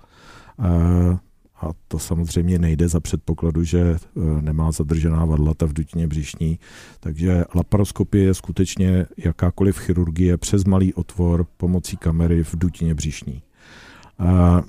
eh, 0.60 1.18
a 1.62 1.70
to 1.88 2.00
samozřejmě 2.00 2.60
nejde 2.60 2.88
za 2.88 3.00
předpokladu, 3.00 3.64
že 3.64 3.80
eh, 3.80 4.42
nemá 4.42 4.72
zadržená 4.72 5.26
vadlata 5.26 5.66
v 5.66 5.74
dutině 5.74 6.08
břišní. 6.08 6.60
Takže 7.00 7.44
laparoskopie 7.56 8.26
je 8.26 8.34
skutečně 8.34 9.06
jakákoliv 9.18 9.78
chirurgie 9.78 10.38
přes 10.38 10.66
malý 10.66 10.94
otvor 10.94 11.46
pomocí 11.58 11.98
kamery 11.98 12.44
v 12.44 12.56
dutině 12.56 12.96
břišní. 12.96 13.42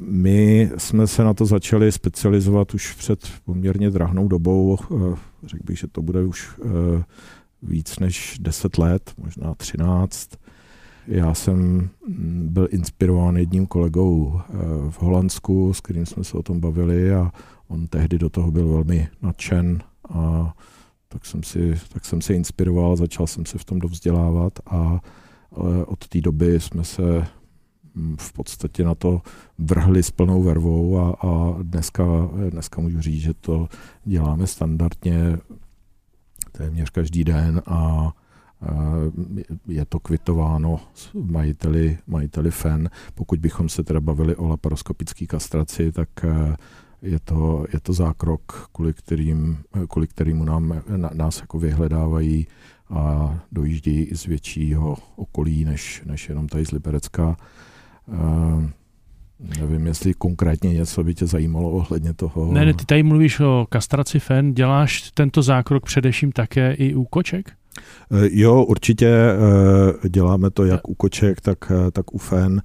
My 0.01 0.71
jsme 0.77 1.07
se 1.07 1.25
na 1.25 1.35
to 1.35 1.47
začali 1.47 1.93
specializovat 1.93 2.75
už 2.75 2.95
před 2.95 3.29
poměrně 3.45 3.91
drahnou 3.91 4.29
dobou. 4.29 4.79
Eh, 4.83 5.17
řekl 5.47 5.65
bych, 5.65 5.79
že 5.79 5.87
to 5.87 6.03
bude 6.03 6.23
už 6.23 6.51
eh, 6.65 7.05
víc 7.63 7.99
než 7.99 8.39
10 8.41 8.79
let, 8.79 9.13
možná 9.19 9.55
13. 9.55 10.31
Já 11.07 11.35
jsem 11.35 11.59
mm, 11.59 12.49
byl 12.51 12.69
inspirován 12.71 13.37
jedním 13.37 13.67
kolegou 13.67 14.41
eh, 14.41 14.53
v 14.91 15.03
Holandsku, 15.03 15.75
s 15.75 15.81
kterým 15.81 16.07
jsme 16.07 16.25
se 16.25 16.39
o 16.39 16.43
tom 16.43 16.61
bavili 16.61 17.15
a 17.15 17.33
on 17.69 17.87
tehdy 17.87 18.19
do 18.19 18.31
toho 18.31 18.51
byl 18.51 18.69
velmi 18.69 19.09
nadšen 19.23 19.83
a 20.11 20.55
tak 21.09 21.27
jsem 21.27 21.43
si, 21.43 21.81
tak 21.93 22.05
jsem 22.05 22.23
se 22.23 22.35
inspiroval, 22.35 22.97
začal 22.97 23.27
jsem 23.27 23.47
se 23.47 23.59
v 23.59 23.65
tom 23.65 23.79
dovzdělávat 23.79 24.53
a 24.67 25.01
od 25.87 26.09
té 26.09 26.21
doby 26.21 26.61
jsme 26.61 26.85
se 26.85 27.27
v 28.19 28.33
podstatě 28.33 28.85
na 28.85 28.95
to 28.95 29.23
vrhli 29.59 30.03
s 30.03 30.11
plnou 30.11 30.43
vervou 30.43 30.99
a, 30.99 31.11
a 31.11 31.55
dneska, 31.63 32.05
dneska 32.51 32.81
můžu 32.81 33.01
říct, 33.01 33.21
že 33.21 33.35
to 33.35 33.69
děláme 34.05 34.47
standardně 34.47 35.39
téměř 36.53 36.91
každý 36.91 37.25
den 37.25 37.63
a 37.67 38.13
je 39.69 39.85
to 39.85 40.01
kvitováno 40.01 40.81
majiteli, 41.15 41.99
majiteli 42.07 42.51
FEN. 42.51 42.91
Pokud 43.15 43.39
bychom 43.39 43.69
se 43.69 43.85
teda 43.85 44.01
bavili 44.01 44.37
o 44.37 44.49
laparoskopické 44.49 45.27
kastraci, 45.27 45.93
tak 45.93 46.09
je 47.03 47.19
to, 47.21 47.67
je 47.73 47.81
to 47.81 47.93
zákrok, 47.93 48.69
kvůli, 48.73 48.93
kterým, 48.93 49.59
kvůli 49.89 50.07
kterému 50.07 50.45
nám, 50.45 50.83
nás 51.15 51.41
jako 51.41 51.59
vyhledávají 51.59 52.47
a 52.91 53.35
dojíždějí 53.53 54.05
i 54.05 54.17
z 54.17 54.27
většího 54.27 54.97
okolí, 55.17 55.65
než, 55.65 56.03
než 56.07 56.29
jenom 56.29 56.49
tady 56.49 56.67
z 56.67 56.71
Liberecka. 56.71 57.37
Uh, 58.13 58.65
nevím, 59.61 59.87
jestli 59.87 60.15
konkrétně 60.15 60.73
něco 60.73 61.05
by 61.05 61.15
tě 61.15 61.27
zajímalo 61.27 61.71
ohledně 61.71 62.15
toho. 62.15 62.53
Ne, 62.53 62.65
ne, 62.65 62.75
ty 62.75 62.85
tady 62.85 63.03
mluvíš 63.03 63.41
o 63.41 63.67
kastraci 63.69 64.19
fen. 64.19 64.55
Děláš 64.55 65.11
tento 65.11 65.43
zákrok 65.43 65.85
především 65.85 66.33
také 66.33 66.73
i 66.73 66.95
u 66.95 67.05
koček? 67.05 67.53
Uh, 68.11 68.19
jo, 68.31 68.65
určitě 68.65 69.11
uh, 69.13 70.09
děláme 70.09 70.51
to 70.51 70.65
jak 70.65 70.89
u 70.89 70.95
koček, 70.95 71.41
tak, 71.41 71.73
tak 71.93 72.15
u 72.15 72.19
fen. 72.19 72.63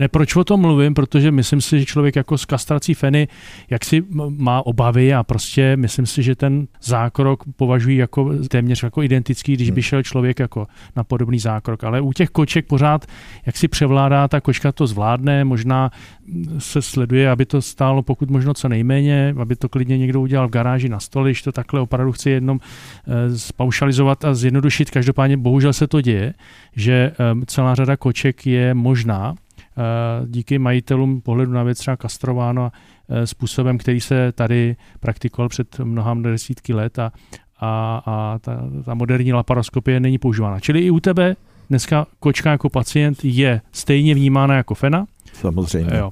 Ne, 0.00 0.08
proč 0.08 0.36
o 0.36 0.44
tom 0.44 0.60
mluvím? 0.60 0.94
Protože 0.94 1.30
myslím 1.30 1.60
si, 1.60 1.80
že 1.80 1.86
člověk 1.86 2.16
jako 2.16 2.38
s 2.38 2.44
kastrací 2.44 2.94
feny, 2.94 3.28
jak 3.70 3.84
si 3.84 4.04
má 4.28 4.66
obavy 4.66 5.14
a 5.14 5.22
prostě 5.22 5.76
myslím 5.76 6.06
si, 6.06 6.22
že 6.22 6.36
ten 6.36 6.66
zákrok 6.82 7.44
považují 7.56 7.96
jako 7.96 8.32
téměř 8.48 8.82
jako 8.82 9.02
identický, 9.02 9.54
když 9.54 9.70
by 9.70 9.80
hmm. 9.80 9.82
šel 9.82 10.02
člověk 10.02 10.38
jako 10.38 10.66
na 10.96 11.04
podobný 11.04 11.38
zákrok. 11.38 11.84
Ale 11.84 12.00
u 12.00 12.12
těch 12.12 12.30
koček 12.30 12.66
pořád, 12.66 13.06
jak 13.46 13.56
si 13.56 13.68
převládá, 13.68 14.28
ta 14.28 14.40
kočka 14.40 14.72
to 14.72 14.86
zvládne, 14.86 15.44
možná 15.44 15.90
se 16.58 16.82
sleduje, 16.82 17.30
aby 17.30 17.46
to 17.46 17.62
stálo 17.62 18.02
pokud 18.02 18.30
možno 18.30 18.54
co 18.54 18.68
nejméně, 18.68 19.34
aby 19.40 19.56
to 19.56 19.68
klidně 19.68 19.98
někdo 19.98 20.20
udělal 20.20 20.48
v 20.48 20.50
garáži 20.50 20.88
na 20.88 21.00
stole, 21.00 21.28
když 21.28 21.42
to 21.42 21.52
takhle 21.52 21.80
opravdu 21.80 22.12
chci 22.12 22.30
jednom 22.30 22.60
e, 22.60 23.38
spaušalizovat 23.38 24.24
a 24.24 24.34
zjednodušit. 24.34 24.90
Každopádně 24.90 25.36
bohužel 25.36 25.72
se 25.72 25.86
to 25.86 26.00
děje, 26.00 26.34
že 26.76 26.92
e, 26.92 27.12
celá 27.46 27.74
řada 27.74 27.96
koček 27.96 28.46
je 28.46 28.74
možná 28.74 29.34
Eh, 29.49 29.49
díky 30.26 30.58
majitelům 30.58 31.20
pohledu 31.20 31.52
na 31.52 31.62
věc 31.62 31.78
třeba 31.78 31.96
kastrováno 31.96 32.72
eh, 33.08 33.26
způsobem, 33.26 33.78
který 33.78 34.00
se 34.00 34.32
tady 34.32 34.76
praktikoval 35.00 35.48
před 35.48 35.78
mnoha 35.78 36.14
desítky 36.14 36.74
let 36.74 36.98
a, 36.98 37.12
a, 37.60 38.02
a 38.06 38.38
ta, 38.38 38.62
ta 38.84 38.94
moderní 38.94 39.32
laparoskopie 39.32 40.00
není 40.00 40.18
používána. 40.18 40.60
Čili 40.60 40.80
i 40.80 40.90
u 40.90 41.00
tebe 41.00 41.36
dneska 41.70 42.06
kočka 42.20 42.50
jako 42.50 42.68
pacient 42.68 43.18
je 43.22 43.60
stejně 43.72 44.14
vnímána 44.14 44.56
jako 44.56 44.74
fena? 44.74 45.06
Samozřejmě. 45.32 45.96
Jo. 45.96 46.10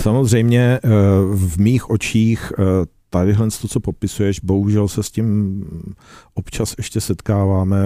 Samozřejmě 0.00 0.60
eh, 0.60 0.88
v 1.34 1.58
mých 1.58 1.90
očích 1.90 2.52
tadyhle 3.10 3.48
to, 3.60 3.68
co 3.68 3.80
popisuješ, 3.80 4.40
bohužel 4.40 4.88
se 4.88 5.02
s 5.02 5.10
tím 5.10 5.64
občas 6.34 6.74
ještě 6.78 7.00
setkáváme, 7.00 7.78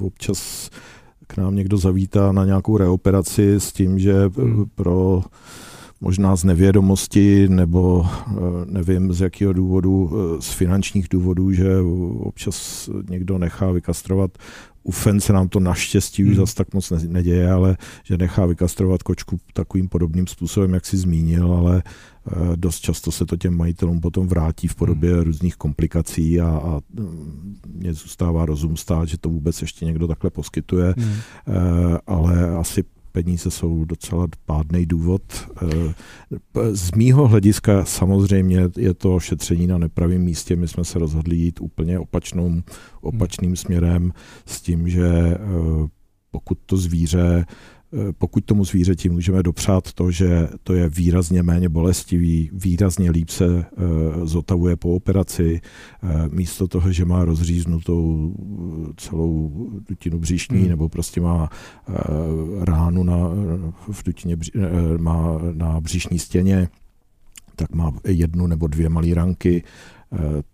občas 0.00 0.70
k 1.26 1.36
nám 1.36 1.56
někdo 1.56 1.76
zavítá 1.76 2.32
na 2.32 2.44
nějakou 2.44 2.76
reoperaci 2.76 3.54
s 3.54 3.72
tím, 3.72 3.98
že 3.98 4.30
hmm. 4.36 4.66
pro 4.74 5.22
možná 6.00 6.36
z 6.36 6.44
nevědomosti 6.44 7.48
nebo 7.48 8.06
eh, 8.06 8.34
nevím 8.64 9.12
z 9.12 9.20
jakého 9.20 9.52
důvodu, 9.52 10.10
eh, 10.12 10.42
z 10.42 10.52
finančních 10.52 11.08
důvodů, 11.08 11.52
že 11.52 11.68
občas 12.20 12.90
někdo 13.10 13.38
nechá 13.38 13.70
vykastrovat 13.70 14.30
u 14.86 14.90
FEN 14.90 15.20
se 15.20 15.32
nám 15.32 15.48
to 15.48 15.60
naštěstí 15.60 16.24
už 16.24 16.28
hmm. 16.28 16.36
zase 16.36 16.54
tak 16.54 16.74
moc 16.74 16.90
neděje, 16.90 17.50
ale 17.50 17.76
že 18.04 18.16
nechá 18.16 18.46
vykastrovat 18.46 19.02
kočku 19.02 19.38
takovým 19.52 19.88
podobným 19.88 20.26
způsobem, 20.26 20.74
jak 20.74 20.86
si 20.86 20.96
zmínil, 20.96 21.52
ale 21.52 21.82
eh, 21.86 21.90
dost 22.56 22.80
často 22.80 23.12
se 23.12 23.26
to 23.26 23.36
těm 23.36 23.56
majitelům 23.56 24.00
potom 24.00 24.26
vrátí 24.26 24.68
v 24.68 24.74
podobě 24.74 25.12
hmm. 25.14 25.22
různých 25.22 25.56
komplikací 25.56 26.40
a, 26.40 26.48
a 26.48 26.80
mm, 26.94 27.56
mě 27.74 27.94
zůstává 27.94 28.46
rozum 28.46 28.76
stát, 28.76 29.08
že 29.08 29.18
to 29.18 29.28
vůbec 29.28 29.62
ještě 29.62 29.84
někdo 29.84 30.08
takhle 30.08 30.30
poskytuje, 30.30 30.94
hmm. 30.98 31.12
Eh, 31.48 31.98
ale 32.06 32.50
asi 32.50 32.84
peníze 33.12 33.50
jsou 33.50 33.84
docela 33.84 34.26
pádný 34.46 34.86
důvod. 34.86 35.22
Eh, 35.62 35.94
z 36.72 36.92
mýho 36.92 37.28
hlediska 37.28 37.84
samozřejmě 37.84 38.68
je 38.76 38.94
to 38.94 39.20
šetření 39.20 39.66
na 39.66 39.78
nepravém 39.78 40.22
místě. 40.22 40.56
My 40.56 40.68
jsme 40.68 40.84
se 40.84 40.98
rozhodli 40.98 41.36
jít 41.36 41.60
úplně 41.60 41.98
opačnou, 41.98 42.62
opačným 43.00 43.56
směrem 43.56 44.12
s 44.46 44.60
tím, 44.60 44.88
že 44.88 45.06
eh, 45.06 45.38
pokud 46.30 46.58
to 46.66 46.76
zvíře 46.76 47.46
Eh, 47.46 47.75
pokud 48.18 48.44
tomu 48.44 48.64
zvířeti 48.64 49.08
můžeme 49.08 49.42
dopřát 49.42 49.92
to, 49.92 50.10
že 50.10 50.48
to 50.62 50.74
je 50.74 50.88
výrazně 50.88 51.42
méně 51.42 51.68
bolestivý, 51.68 52.50
výrazně 52.52 53.10
líp 53.10 53.28
se 53.30 53.46
eh, 53.46 53.66
zotavuje 54.24 54.76
po 54.76 54.94
operaci, 54.94 55.60
eh, 56.02 56.28
místo 56.28 56.68
toho, 56.68 56.92
že 56.92 57.04
má 57.04 57.24
rozříznutou 57.24 58.34
celou 58.96 59.70
dutinu 59.88 60.18
břišní 60.18 60.60
hmm. 60.60 60.68
nebo 60.68 60.88
prostě 60.88 61.20
má 61.20 61.50
ránu 62.60 63.02
na, 63.02 63.16
v 63.90 64.04
dutině, 64.04 64.36
má 64.98 65.40
na 65.52 65.80
břišní 65.80 66.18
stěně, 66.18 66.68
tak 67.56 67.74
má 67.74 67.92
jednu 68.04 68.46
nebo 68.46 68.66
dvě 68.66 68.88
malé 68.88 69.14
ranky, 69.14 69.62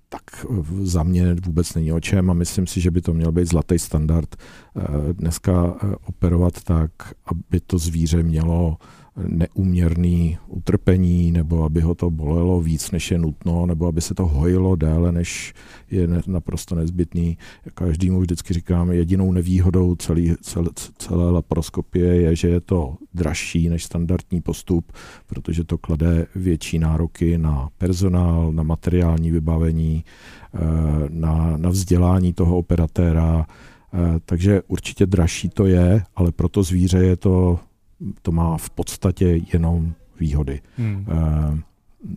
tak 0.09 0.47
za 0.83 1.03
mě 1.03 1.35
vůbec 1.35 1.75
není 1.75 1.93
o 1.93 2.01
čem 2.01 2.31
a 2.31 2.35
myslím 2.35 2.67
si, 2.67 2.81
že 2.81 2.91
by 2.91 3.03
to 3.03 3.15
měl 3.15 3.33
být 3.33 3.49
zlatý 3.49 3.79
standard 3.79 4.37
dneska 5.13 5.77
operovat 6.07 6.63
tak, 6.65 6.91
aby 7.27 7.61
to 7.67 7.79
zvíře 7.79 8.23
mělo 8.23 8.77
neuměrný 9.17 10.39
utrpení, 10.47 11.33
nebo 11.33 11.65
aby 11.65 11.81
ho 11.81 11.95
to 11.95 12.11
bolelo 12.11 12.61
víc, 12.61 12.91
než 12.91 13.11
je 13.11 13.19
nutno, 13.19 13.67
nebo 13.67 13.87
aby 13.87 14.01
se 14.01 14.15
to 14.15 14.27
hojilo 14.27 14.77
déle, 14.77 15.13
než 15.13 15.55
je 15.91 16.09
naprosto 16.27 16.75
nezbytný. 16.75 17.39
Každému 17.75 18.21
vždycky 18.21 18.55
říkám, 18.55 18.91
jedinou 18.91 19.33
nevýhodou 19.33 19.95
celý, 19.95 20.35
celé, 20.41 20.71
celé 20.99 21.31
laparoskopie 21.31 22.17
je, 22.17 22.37
že 22.37 22.49
je 22.49 22.61
to 22.61 22.97
dražší 23.15 23.69
než 23.69 23.85
standardní 23.85 24.41
postup, 24.41 24.93
protože 25.27 25.65
to 25.65 25.79
klade 25.79 26.27
větší 26.35 26.79
nároky 26.79 27.39
na 27.39 27.69
personál, 27.79 28.53
na 28.53 28.63
materiální 28.63 29.31
vybavení, 29.31 30.05
eh, 30.55 30.59
na, 31.09 31.57
na 31.57 31.71
vzdělání 31.71 32.33
toho 32.33 32.59
operatéra, 32.59 33.47
eh, 33.95 33.99
takže 34.25 34.63
určitě 34.69 35.07
dražší 35.07 35.49
to 35.49 35.67
je, 35.67 36.03
ale 36.17 36.33
pro 36.33 36.49
to 36.49 36.63
zvíře 36.63 36.99
je 36.99 37.17
to 37.17 37.61
to 38.23 38.33
má 38.33 38.57
v 38.57 38.71
podstatě 38.71 39.41
jenom 39.53 39.93
výhody. 40.21 40.61
Hmm. 40.77 41.07
Uh, 41.09 41.59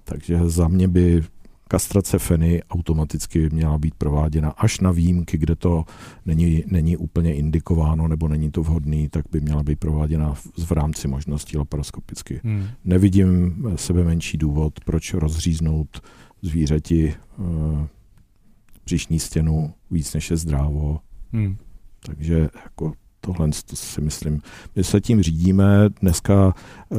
takže 0.04 0.40
za 0.50 0.68
mě 0.68 0.88
by 0.88 1.24
kastrace 1.68 2.20
feny 2.20 2.64
automaticky 2.64 3.50
měla 3.50 3.78
být 3.78 3.96
prováděna 3.96 4.50
až 4.50 4.80
na 4.80 4.92
výjimky, 4.92 5.38
kde 5.38 5.56
to 5.56 5.86
není, 6.26 6.64
není 6.68 6.98
úplně 6.98 7.36
indikováno 7.36 8.08
nebo 8.08 8.28
není 8.28 8.52
to 8.52 8.64
vhodný, 8.64 9.10
tak 9.10 9.26
by 9.32 9.42
měla 9.42 9.64
být 9.64 9.80
prováděna 9.80 10.34
v, 10.34 10.48
v 10.58 10.72
rámci 10.72 11.08
možností 11.08 11.58
laparoskopicky. 11.58 12.42
Hmm. 12.44 12.68
Nevidím 12.84 13.64
sebe 13.76 14.04
menší 14.04 14.38
důvod, 14.38 14.80
proč 14.86 15.14
rozříznout 15.14 16.02
zvířeti 16.42 17.16
uh, 17.38 17.86
břišní 18.86 19.20
stěnu 19.20 19.74
víc 19.92 20.14
než 20.14 20.32
je 20.32 20.38
zdrávo. 20.38 21.00
Hmm. 21.34 21.58
Takže 22.06 22.50
jako 22.64 22.94
tohle 23.26 23.50
to 23.66 23.76
si 23.76 24.02
myslím. 24.02 24.42
My 24.76 24.84
se 24.84 25.02
tím 25.02 25.24
řídíme. 25.24 25.90
Dneska 26.02 26.54
eh, 26.92 26.98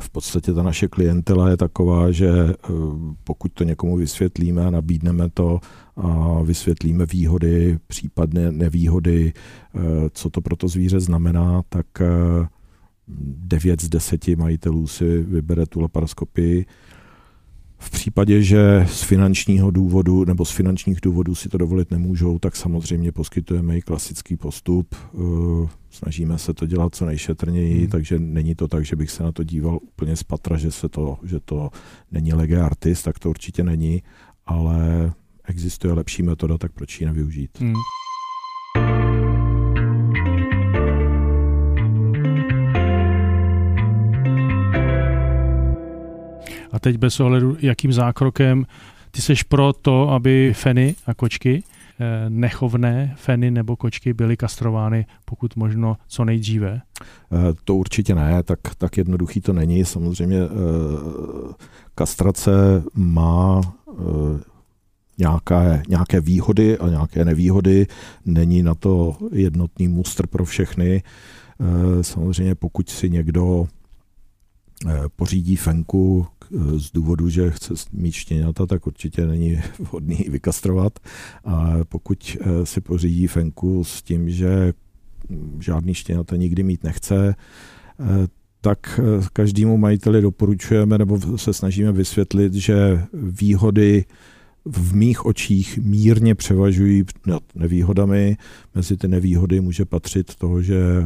v 0.00 0.10
podstatě 0.10 0.52
ta 0.52 0.62
naše 0.62 0.88
klientela 0.88 1.48
je 1.48 1.56
taková, 1.56 2.10
že 2.10 2.28
eh, 2.28 2.56
pokud 3.24 3.52
to 3.52 3.64
někomu 3.64 3.96
vysvětlíme 3.96 4.66
a 4.66 4.70
nabídneme 4.70 5.30
to 5.30 5.60
a 5.96 6.40
vysvětlíme 6.42 7.06
výhody, 7.06 7.78
případně 7.86 8.52
nevýhody, 8.52 9.32
eh, 9.32 9.80
co 10.12 10.30
to 10.30 10.40
pro 10.40 10.56
to 10.56 10.68
zvíře 10.68 11.00
znamená, 11.00 11.62
tak 11.68 11.86
9 13.08 13.82
z 13.82 13.88
10 13.88 14.36
majitelů 14.36 14.86
si 14.86 15.22
vybere 15.22 15.66
tu 15.66 15.80
laparoskopii 15.80 16.66
v 17.78 17.90
případě, 17.90 18.42
že 18.42 18.86
z 18.88 19.02
finančního 19.02 19.70
důvodu 19.70 20.24
nebo 20.24 20.44
z 20.44 20.50
finančních 20.50 21.00
důvodů 21.00 21.34
si 21.34 21.48
to 21.48 21.58
dovolit 21.58 21.90
nemůžou, 21.90 22.38
tak 22.38 22.56
samozřejmě 22.56 23.12
poskytujeme 23.12 23.78
i 23.78 23.82
klasický 23.82 24.36
postup. 24.36 24.94
Eh, 24.94 25.68
snažíme 25.90 26.38
se 26.38 26.54
to 26.54 26.66
dělat 26.66 26.94
co 26.94 27.06
nejšetrněji, 27.06 27.78
hmm. 27.78 27.88
takže 27.88 28.18
není 28.18 28.54
to 28.54 28.68
tak, 28.68 28.84
že 28.84 28.96
bych 28.96 29.10
se 29.10 29.22
na 29.22 29.32
to 29.32 29.44
díval 29.44 29.78
úplně 29.82 30.16
z 30.16 30.22
patra, 30.22 30.56
že, 30.56 30.70
se 30.70 30.88
to, 30.88 31.18
že 31.22 31.40
to 31.40 31.70
není 32.12 32.32
lege 32.32 32.60
artist, 32.60 33.04
tak 33.04 33.18
to 33.18 33.30
určitě 33.30 33.64
není, 33.64 34.02
ale 34.46 35.12
existuje 35.44 35.92
lepší 35.92 36.22
metoda, 36.22 36.58
tak 36.58 36.72
proč 36.72 37.00
ji 37.00 37.06
nevyužít. 37.06 37.60
Hmm. 37.60 37.74
Teď 46.80 46.96
bez 46.96 47.20
ohledu, 47.20 47.56
jakým 47.60 47.92
zákrokem 47.92 48.66
ty 49.10 49.22
seš 49.22 49.42
pro 49.42 49.72
to, 49.72 50.10
aby 50.10 50.52
feny 50.56 50.94
a 51.06 51.14
kočky, 51.14 51.62
eh, 52.00 52.30
nechovné 52.30 53.14
feny 53.16 53.50
nebo 53.50 53.76
kočky 53.76 54.14
byly 54.14 54.36
kastrovány 54.36 55.06
pokud 55.24 55.56
možno 55.56 55.96
co 56.08 56.24
nejdříve? 56.24 56.80
Eh, 57.00 57.54
to 57.64 57.76
určitě 57.76 58.14
ne, 58.14 58.42
tak, 58.42 58.58
tak 58.78 58.96
jednoduchý 58.96 59.40
to 59.40 59.52
není. 59.52 59.84
Samozřejmě 59.84 60.38
eh, 60.38 60.48
kastrace 61.94 62.82
má 62.94 63.60
nějaké, 65.18 65.82
nějaké 65.88 66.20
výhody 66.20 66.78
a 66.78 66.88
nějaké 66.88 67.24
nevýhody. 67.24 67.86
Není 68.26 68.62
na 68.62 68.74
to 68.74 69.16
jednotný 69.32 69.88
mustr 69.88 70.26
pro 70.26 70.44
všechny. 70.44 71.02
Samozřejmě 72.02 72.54
pokud 72.54 72.88
si 72.88 73.10
někdo 73.10 73.66
pořídí 75.16 75.56
fenku, 75.56 76.26
z 76.76 76.92
důvodu, 76.92 77.28
že 77.28 77.50
chce 77.50 77.74
mít 77.92 78.12
štěňata, 78.12 78.66
tak 78.66 78.86
určitě 78.86 79.26
není 79.26 79.60
vhodný 79.78 80.26
vykastrovat. 80.28 80.98
A 81.44 81.74
pokud 81.88 82.36
eh, 82.40 82.66
si 82.66 82.80
pořídí 82.80 83.26
fenku 83.26 83.84
s 83.84 84.02
tím, 84.02 84.30
že 84.30 84.72
žádný 85.60 85.94
štěňata 85.94 86.36
nikdy 86.36 86.62
mít 86.62 86.84
nechce, 86.84 87.34
eh, 88.00 88.04
tak 88.60 89.00
eh, 89.02 89.26
každému 89.32 89.76
majiteli 89.76 90.22
doporučujeme 90.22 90.98
nebo 90.98 91.38
se 91.38 91.52
snažíme 91.52 91.92
vysvětlit, 91.92 92.54
že 92.54 93.04
výhody 93.12 94.04
v 94.64 94.94
mých 94.94 95.26
očích 95.26 95.78
mírně 95.78 96.34
převažují 96.34 97.04
nad 97.26 97.42
nevýhodami. 97.54 98.36
Mezi 98.74 98.96
ty 98.96 99.08
nevýhody 99.08 99.60
může 99.60 99.84
patřit 99.84 100.34
to, 100.34 100.62
že 100.62 101.04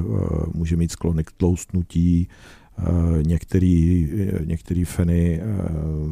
může 0.55 0.77
mít 0.77 0.93
sklony 0.93 1.25
k 1.25 1.33
tloustnutí, 1.33 2.29
některý, 3.23 4.09
eh, 4.13 4.45
některý 4.45 4.85
feny 4.85 5.41
eh, 5.43 5.47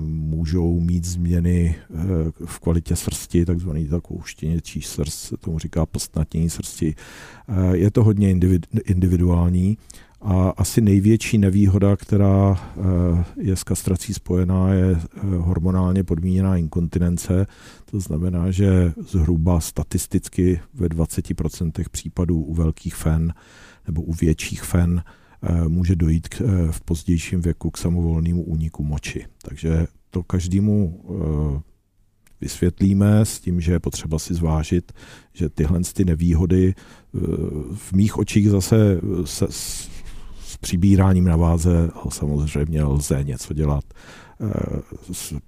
můžou 0.07 0.81
mít 0.81 1.05
změny 1.05 1.77
v 2.44 2.59
kvalitě 2.59 2.96
srsti, 2.96 3.44
takzvaný 3.44 3.87
takovou 3.87 4.23
štěněčí 4.23 4.83
srst, 4.83 5.35
tomu 5.40 5.59
říká 5.59 5.87
plstnatění 5.87 6.51
srsti. 6.51 6.94
Je 7.73 7.90
to 7.90 8.05
hodně 8.05 8.31
individuální 8.85 9.79
a 10.20 10.49
asi 10.51 10.81
největší 10.81 11.38
nevýhoda, 11.38 11.96
která 11.96 12.70
je 13.37 13.57
s 13.57 13.64
kastrací 13.64 14.14
spojená, 14.14 14.73
je 14.73 15.01
hormonálně 15.38 16.05
podmíněná 16.05 16.57
inkontinence. 16.57 17.46
To 17.90 18.01
znamená, 18.01 18.51
že 18.51 18.92
zhruba 19.09 19.61
statisticky 19.61 20.61
ve 20.75 20.88
20% 20.88 21.88
případů 21.90 22.42
u 22.42 22.55
velkých 22.55 22.94
fen 22.94 23.35
nebo 23.87 24.03
u 24.03 24.12
větších 24.12 24.62
fen 24.62 25.03
Eh, 25.03 25.30
může 25.68 25.96
dojít 25.96 26.29
k, 26.29 26.40
eh, 26.40 26.72
v 26.72 26.81
pozdějším 26.81 27.40
věku 27.40 27.70
k 27.70 27.79
samovolnému 27.79 28.42
úniku 28.42 28.85
moči. 28.85 29.26
Takže 29.42 29.87
to 30.11 30.22
každému 30.22 31.05
eh, 31.05 31.61
vysvětlíme 32.40 33.20
s 33.20 33.40
tím, 33.40 33.61
že 33.61 33.72
je 33.72 33.81
potřeba 33.81 34.18
si 34.18 34.35
zvážit, 34.35 34.92
že 35.33 35.48
tyhle 35.48 35.81
ty 35.94 36.05
nevýhody 36.05 36.74
v 37.74 37.92
mých 37.92 38.18
očích 38.18 38.50
zase 38.50 39.00
se, 39.24 39.46
s, 39.50 39.88
přibíráním 40.61 41.24
na 41.24 41.37
váze 41.37 41.90
samozřejmě 42.09 42.85
lze 42.85 43.24
něco 43.24 43.55
dělat. 43.55 43.85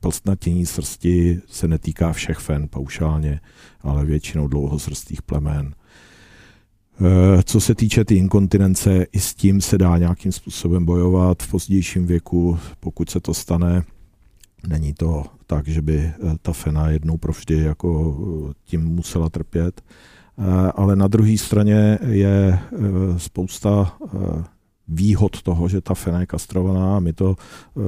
Plstnatění 0.00 0.66
srsti 0.66 1.40
se 1.46 1.68
netýká 1.68 2.12
všech 2.12 2.38
fen 2.38 2.68
paušálně, 2.68 3.40
ale 3.80 4.04
většinou 4.04 4.48
dlouhosrstých 4.48 5.22
plemen. 5.22 5.74
Eh, 7.04 7.42
co 7.42 7.60
se 7.60 7.74
týče 7.74 8.04
ty 8.04 8.14
inkontinence, 8.14 9.06
i 9.12 9.20
s 9.20 9.34
tím 9.34 9.60
se 9.60 9.78
dá 9.78 9.98
nějakým 9.98 10.32
způsobem 10.32 10.84
bojovat 10.84 11.42
v 11.42 11.50
pozdějším 11.50 12.06
věku, 12.06 12.58
pokud 12.80 13.10
se 13.10 13.20
to 13.20 13.34
stane. 13.34 13.82
Není 14.68 14.94
to 14.94 15.24
tak, 15.46 15.68
že 15.68 15.82
by 15.82 15.98
eh, 15.98 16.12
ta 16.42 16.52
fena 16.52 16.90
jednou 16.90 17.16
provždy 17.16 17.58
jako 17.58 18.16
eh, 18.50 18.54
tím 18.64 18.84
musela 18.84 19.28
trpět. 19.28 19.82
Ale 20.74 20.96
na 20.96 21.08
druhé 21.08 21.38
straně 21.38 21.98
je 22.08 22.58
spousta 23.16 23.92
výhod 24.88 25.42
toho, 25.42 25.68
že 25.68 25.80
ta 25.80 25.94
fena 25.94 26.20
je 26.20 26.26
kastrovaná. 26.26 27.00
My 27.00 27.12
to 27.12 27.36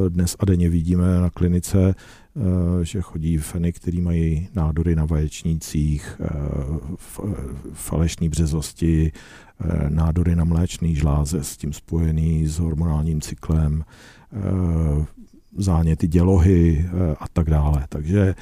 dnes 0.09 0.37
a 0.39 0.45
denně 0.45 0.69
vidíme 0.69 1.21
na 1.21 1.31
klinice, 1.31 1.95
Eh, 2.37 2.85
že 2.85 3.01
chodí 3.01 3.39
feny, 3.39 3.73
které 3.73 4.01
mají 4.01 4.49
nádory 4.55 4.97
na 4.97 5.05
vaječnících, 5.05 6.21
eh, 6.21 6.29
falešní 7.73 8.29
březosti, 8.29 9.13
eh, 9.61 9.91
nádory 9.91 10.37
na 10.37 10.45
mléčný 10.45 10.95
žláze 10.95 11.45
s 11.45 11.57
tím 11.57 11.73
spojený 11.73 12.47
s 12.47 12.59
hormonálním 12.59 13.21
cyklem, 13.21 13.85
záněty 15.57 16.09
dělohy 16.09 16.91
a 17.19 17.29
tak 17.33 17.51
dále. 17.51 17.87
Takže 17.89 18.35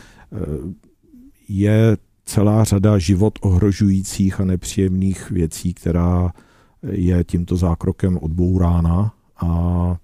je 1.49 1.97
celá 2.25 2.65
řada 2.65 2.99
život 2.99 3.39
ohrožujících 3.43 4.41
a 4.41 4.45
nepříjemných 4.45 5.31
věcí, 5.31 5.75
která 5.75 6.33
je 6.91 7.25
tímto 7.25 7.57
zákrokem 7.57 8.19
odbourána 8.19 9.15
a 9.37 9.97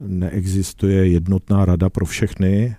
neexistuje 0.00 1.08
jednotná 1.08 1.64
rada 1.64 1.90
pro 1.90 2.06
všechny. 2.06 2.76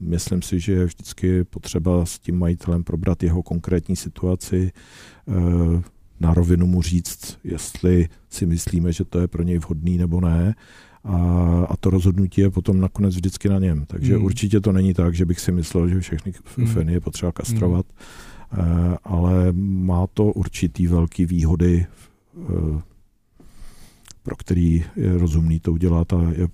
Myslím 0.00 0.42
si, 0.42 0.60
že 0.60 0.72
je 0.72 0.84
vždycky 0.84 1.44
potřeba 1.44 2.06
s 2.06 2.18
tím 2.18 2.38
majitelem 2.38 2.84
probrat 2.84 3.22
jeho 3.22 3.42
konkrétní 3.42 3.96
situaci, 3.96 4.72
na 6.20 6.34
rovinu 6.34 6.66
mu 6.66 6.82
říct, 6.82 7.38
jestli 7.44 8.08
si 8.30 8.46
myslíme, 8.46 8.92
že 8.92 9.04
to 9.04 9.20
je 9.20 9.28
pro 9.28 9.42
něj 9.42 9.58
vhodný 9.58 9.98
nebo 9.98 10.20
ne. 10.20 10.54
A, 11.04 11.16
a 11.68 11.76
to 11.76 11.90
rozhodnutí 11.90 12.40
je 12.40 12.50
potom 12.50 12.80
nakonec 12.80 13.14
vždycky 13.14 13.48
na 13.48 13.58
něm. 13.58 13.84
Takže 13.86 14.16
hmm. 14.16 14.24
určitě 14.24 14.60
to 14.60 14.72
není 14.72 14.94
tak, 14.94 15.14
že 15.14 15.24
bych 15.24 15.40
si 15.40 15.52
myslel, 15.52 15.88
že 15.88 16.00
všechny 16.00 16.32
hmm. 16.56 16.66
feny 16.66 16.92
je 16.92 17.00
potřeba 17.00 17.32
kastrovat, 17.32 17.86
hmm. 17.88 17.98
Ale 19.04 19.52
má 19.52 20.06
to 20.14 20.24
určitý 20.24 20.86
velký 20.86 21.26
výhody, 21.26 21.86
eh, 21.86 22.80
pro 24.22 24.36
který 24.36 24.84
je 24.96 25.18
rozumný 25.18 25.60
to 25.60 25.72
udělat 25.72 26.12
a 26.12 26.20
je 26.36 26.48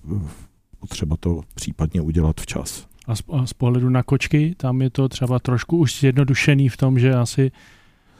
potřeba 0.79 1.17
to 1.19 1.41
případně 1.53 2.01
udělat 2.01 2.41
včas. 2.41 2.87
A 3.07 3.15
z, 3.15 3.23
a 3.31 3.45
z 3.45 3.53
pohledu 3.53 3.89
na 3.89 4.03
kočky, 4.03 4.55
tam 4.57 4.81
je 4.81 4.89
to 4.89 5.09
třeba 5.09 5.39
trošku 5.39 5.77
už 5.77 5.99
zjednodušený 5.99 6.69
v 6.69 6.77
tom, 6.77 6.99
že 6.99 7.15
asi 7.15 7.51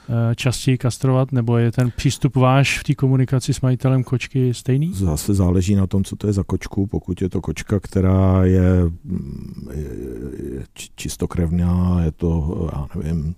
Eh, 0.09 0.35
častěji 0.35 0.77
kastrovat, 0.77 1.31
nebo 1.31 1.57
je 1.57 1.71
ten 1.71 1.91
přístup 1.95 2.35
váš 2.35 2.79
v 2.79 2.83
té 2.83 2.95
komunikaci 2.95 3.53
s 3.53 3.61
majitelem 3.61 4.03
kočky 4.03 4.53
stejný? 4.53 4.93
Zase 4.93 5.33
záleží 5.33 5.75
na 5.75 5.87
tom, 5.87 6.03
co 6.03 6.15
to 6.15 6.27
je 6.27 6.33
za 6.33 6.43
kočku. 6.43 6.87
Pokud 6.87 7.21
je 7.21 7.29
to 7.29 7.41
kočka, 7.41 7.79
která 7.79 8.45
je, 8.45 8.83
mm, 9.03 9.67
je 9.73 10.63
čistokrevná, 10.95 12.03
je 12.03 12.11
to, 12.11 12.69
já 12.73 12.87
nevím, 12.95 13.35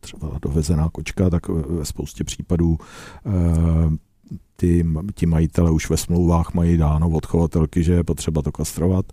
třeba 0.00 0.38
dovezená 0.42 0.88
kočka, 0.92 1.30
tak 1.30 1.48
ve 1.48 1.84
spoustě 1.84 2.24
případů 2.24 2.78
eh, 3.26 3.96
ty, 4.62 4.86
ti 5.14 5.26
majitele 5.26 5.70
už 5.70 5.90
ve 5.90 5.96
smlouvách 5.96 6.54
mají 6.54 6.76
dáno 6.76 7.10
od 7.10 7.26
chovatelky, 7.26 7.82
že 7.82 7.92
je 7.92 8.04
potřeba 8.04 8.42
to 8.42 8.52
kastrovat. 8.52 9.06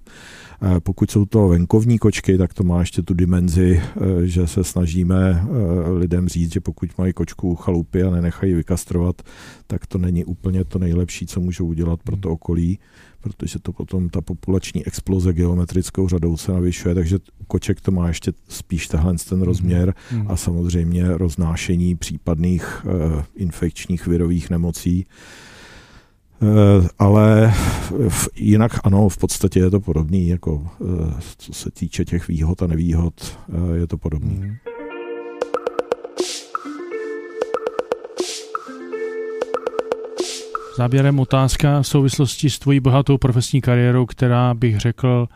Eh, 0.61 0.79
pokud 0.79 1.11
jsou 1.11 1.25
to 1.25 1.47
venkovní 1.47 1.99
kočky, 1.99 2.37
tak 2.37 2.53
to 2.53 2.63
má 2.63 2.79
ještě 2.79 3.01
tu 3.01 3.13
dimenzi, 3.13 3.81
eh, 3.81 4.25
že 4.25 4.47
se 4.47 4.63
snažíme 4.63 5.17
eh, 5.17 5.91
lidem 5.91 6.29
říct, 6.29 6.53
že 6.53 6.59
pokud 6.59 6.97
mají 6.97 7.13
kočku 7.13 7.55
chalupy 7.55 8.03
a 8.03 8.09
nenechají 8.09 8.53
vykastrovat, 8.53 9.21
tak 9.67 9.87
to 9.87 9.97
není 9.97 10.25
úplně 10.25 10.63
to 10.63 10.79
nejlepší, 10.79 11.25
co 11.25 11.39
můžou 11.39 11.65
udělat 11.65 11.99
pro 12.03 12.17
to 12.17 12.29
okolí, 12.29 12.79
protože 13.21 13.59
to 13.59 13.71
potom 13.71 14.09
ta 14.09 14.21
populační 14.21 14.85
exploze 14.85 15.33
geometrickou 15.33 16.07
řadou 16.07 16.37
se 16.37 16.51
navyšuje, 16.51 16.95
takže 16.95 17.17
u 17.17 17.43
koček 17.47 17.81
to 17.81 17.91
má 17.91 18.07
ještě 18.07 18.33
spíš 18.47 18.87
tenhle 18.87 19.15
ten 19.29 19.41
rozměr 19.41 19.93
hmm. 20.09 20.31
a 20.31 20.35
samozřejmě 20.35 21.17
roznášení 21.17 21.95
případných 21.95 22.85
infekčních 23.35 24.07
virových 24.07 24.49
nemocí. 24.49 25.05
Eh, 26.41 26.87
ale 26.99 27.53
jinak 28.35 28.71
ano, 28.83 29.09
v 29.09 29.17
podstatě 29.17 29.59
je 29.59 29.69
to 29.69 29.79
podobný, 29.79 30.27
jako 30.27 30.67
eh, 30.81 31.21
co 31.37 31.53
se 31.53 31.71
týče 31.71 32.05
těch 32.05 32.27
výhod 32.27 32.61
a 32.61 32.67
nevýhod, 32.67 33.37
eh, 33.49 33.77
je 33.77 33.87
to 33.87 33.97
podobný. 33.97 34.35
Mm. 34.35 34.78
Záběrem 40.79 41.19
otázka 41.19 41.81
v 41.81 41.87
souvislosti 41.87 42.49
s 42.49 42.59
tvojí 42.59 42.79
bohatou 42.79 43.17
profesní 43.17 43.61
kariérou, 43.61 44.05
která 44.05 44.53
bych 44.53 44.79
řekl, 44.79 45.27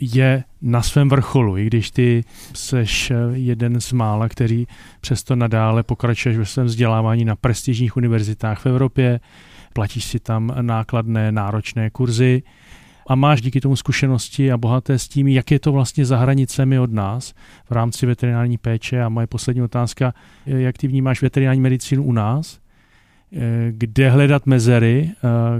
je 0.00 0.44
na 0.62 0.82
svém 0.82 1.08
vrcholu, 1.08 1.58
i 1.58 1.66
když 1.66 1.90
ty 1.90 2.24
seš 2.54 3.12
jeden 3.32 3.80
z 3.80 3.92
mála, 3.92 4.28
který 4.28 4.66
přesto 5.00 5.36
nadále 5.36 5.82
pokračuješ 5.82 6.38
ve 6.38 6.46
svém 6.46 6.66
vzdělávání 6.66 7.24
na 7.24 7.36
prestižních 7.36 7.96
univerzitách 7.96 8.60
v 8.60 8.66
Evropě, 8.66 9.20
platíš 9.72 10.04
si 10.04 10.18
tam 10.18 10.52
nákladné, 10.60 11.32
náročné 11.32 11.90
kurzy. 11.90 12.42
A 13.06 13.14
máš 13.14 13.40
díky 13.40 13.60
tomu 13.60 13.76
zkušenosti 13.76 14.52
a 14.52 14.56
bohaté 14.56 14.98
s 14.98 15.08
tím, 15.08 15.28
jak 15.28 15.50
je 15.50 15.60
to 15.60 15.72
vlastně 15.72 16.04
za 16.06 16.16
hranicemi 16.16 16.78
od 16.78 16.92
nás 16.92 17.34
v 17.68 17.72
rámci 17.72 18.06
veterinární 18.06 18.58
péče. 18.58 19.02
A 19.02 19.08
moje 19.08 19.26
poslední 19.26 19.62
otázka, 19.62 20.14
jak 20.46 20.78
ty 20.78 20.88
vnímáš 20.88 21.22
veterinární 21.22 21.60
medicínu 21.60 22.02
u 22.02 22.12
nás, 22.12 22.58
kde 23.70 24.10
hledat 24.10 24.46
mezery, 24.46 25.10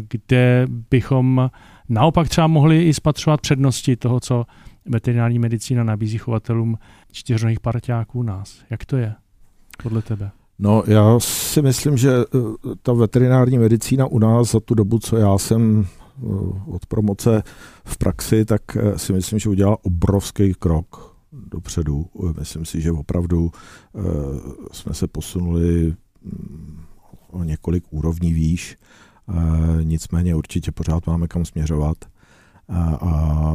kde 0.09 0.67
bychom 0.91 1.51
naopak 1.89 2.29
třeba 2.29 2.47
mohli 2.47 2.85
i 2.85 2.95
spatřovat 2.95 3.41
přednosti 3.41 3.97
toho, 3.97 4.21
co 4.21 4.45
veterinární 4.87 5.39
medicína 5.39 5.85
nabízí 5.85 6.19
chovatelům 6.19 6.79
čtyřnohých 7.13 7.61
parťáků 7.61 8.19
u 8.19 8.23
nás. 8.23 8.63
Jak 8.71 8.85
to 8.85 8.97
je 8.97 9.15
podle 9.83 10.03
tebe? 10.03 10.31
No, 10.59 10.83
já 10.87 11.21
si 11.21 11.63
myslím, 11.63 11.97
že 11.97 12.11
eh, 12.13 12.39
ta 12.83 12.93
veterinární 12.93 13.59
medicína 13.59 14.07
u 14.07 14.19
nás 14.19 14.51
za 14.51 14.61
tu 14.61 14.75
dobu, 14.75 14.99
co 14.99 15.17
já 15.17 15.39
jsem 15.39 15.85
eh, 15.85 16.25
od 16.67 16.87
promoce 16.87 17.43
v 17.85 17.99
praxi, 17.99 18.45
tak 18.45 18.63
eh, 18.77 18.99
si 18.99 19.13
myslím, 19.13 19.39
že 19.39 19.49
udělala 19.49 19.79
obrovský 19.83 20.55
krok 20.55 21.17
dopředu. 21.33 22.07
Myslím 22.39 22.65
si, 22.65 22.81
že 22.81 22.93
opravdu 22.93 23.51
jsme 24.73 24.95
se 24.95 25.07
posunuli 25.07 25.95
mm, 26.23 26.81
o 27.31 27.45
několik 27.45 27.85
úrovní 27.91 28.33
výš, 28.33 28.77
nicméně 29.83 30.35
určitě 30.35 30.73
pořád 30.73 31.07
máme 31.07 31.29
kam 31.29 31.45
směřovat. 31.45 31.97
A, 32.69 32.99
a 33.01 33.55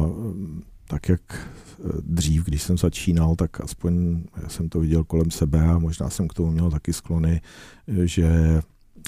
tak 0.88 1.08
jak 1.08 1.20
eh, 1.30 1.88
dřív, 2.02 2.44
když 2.44 2.62
jsem 2.62 2.78
začínal, 2.78 3.36
tak 3.36 3.60
aspoň 3.60 4.22
jsem 4.48 4.68
to 4.68 4.80
viděl 4.80 5.04
kolem 5.04 5.30
sebe 5.30 5.68
a 5.68 5.78
možná 5.78 6.10
jsem 6.10 6.28
k 6.28 6.34
tomu 6.34 6.50
měl 6.50 6.70
taky 6.70 6.92
sklony, 6.92 7.40
eh, 7.88 8.06
že 8.06 8.60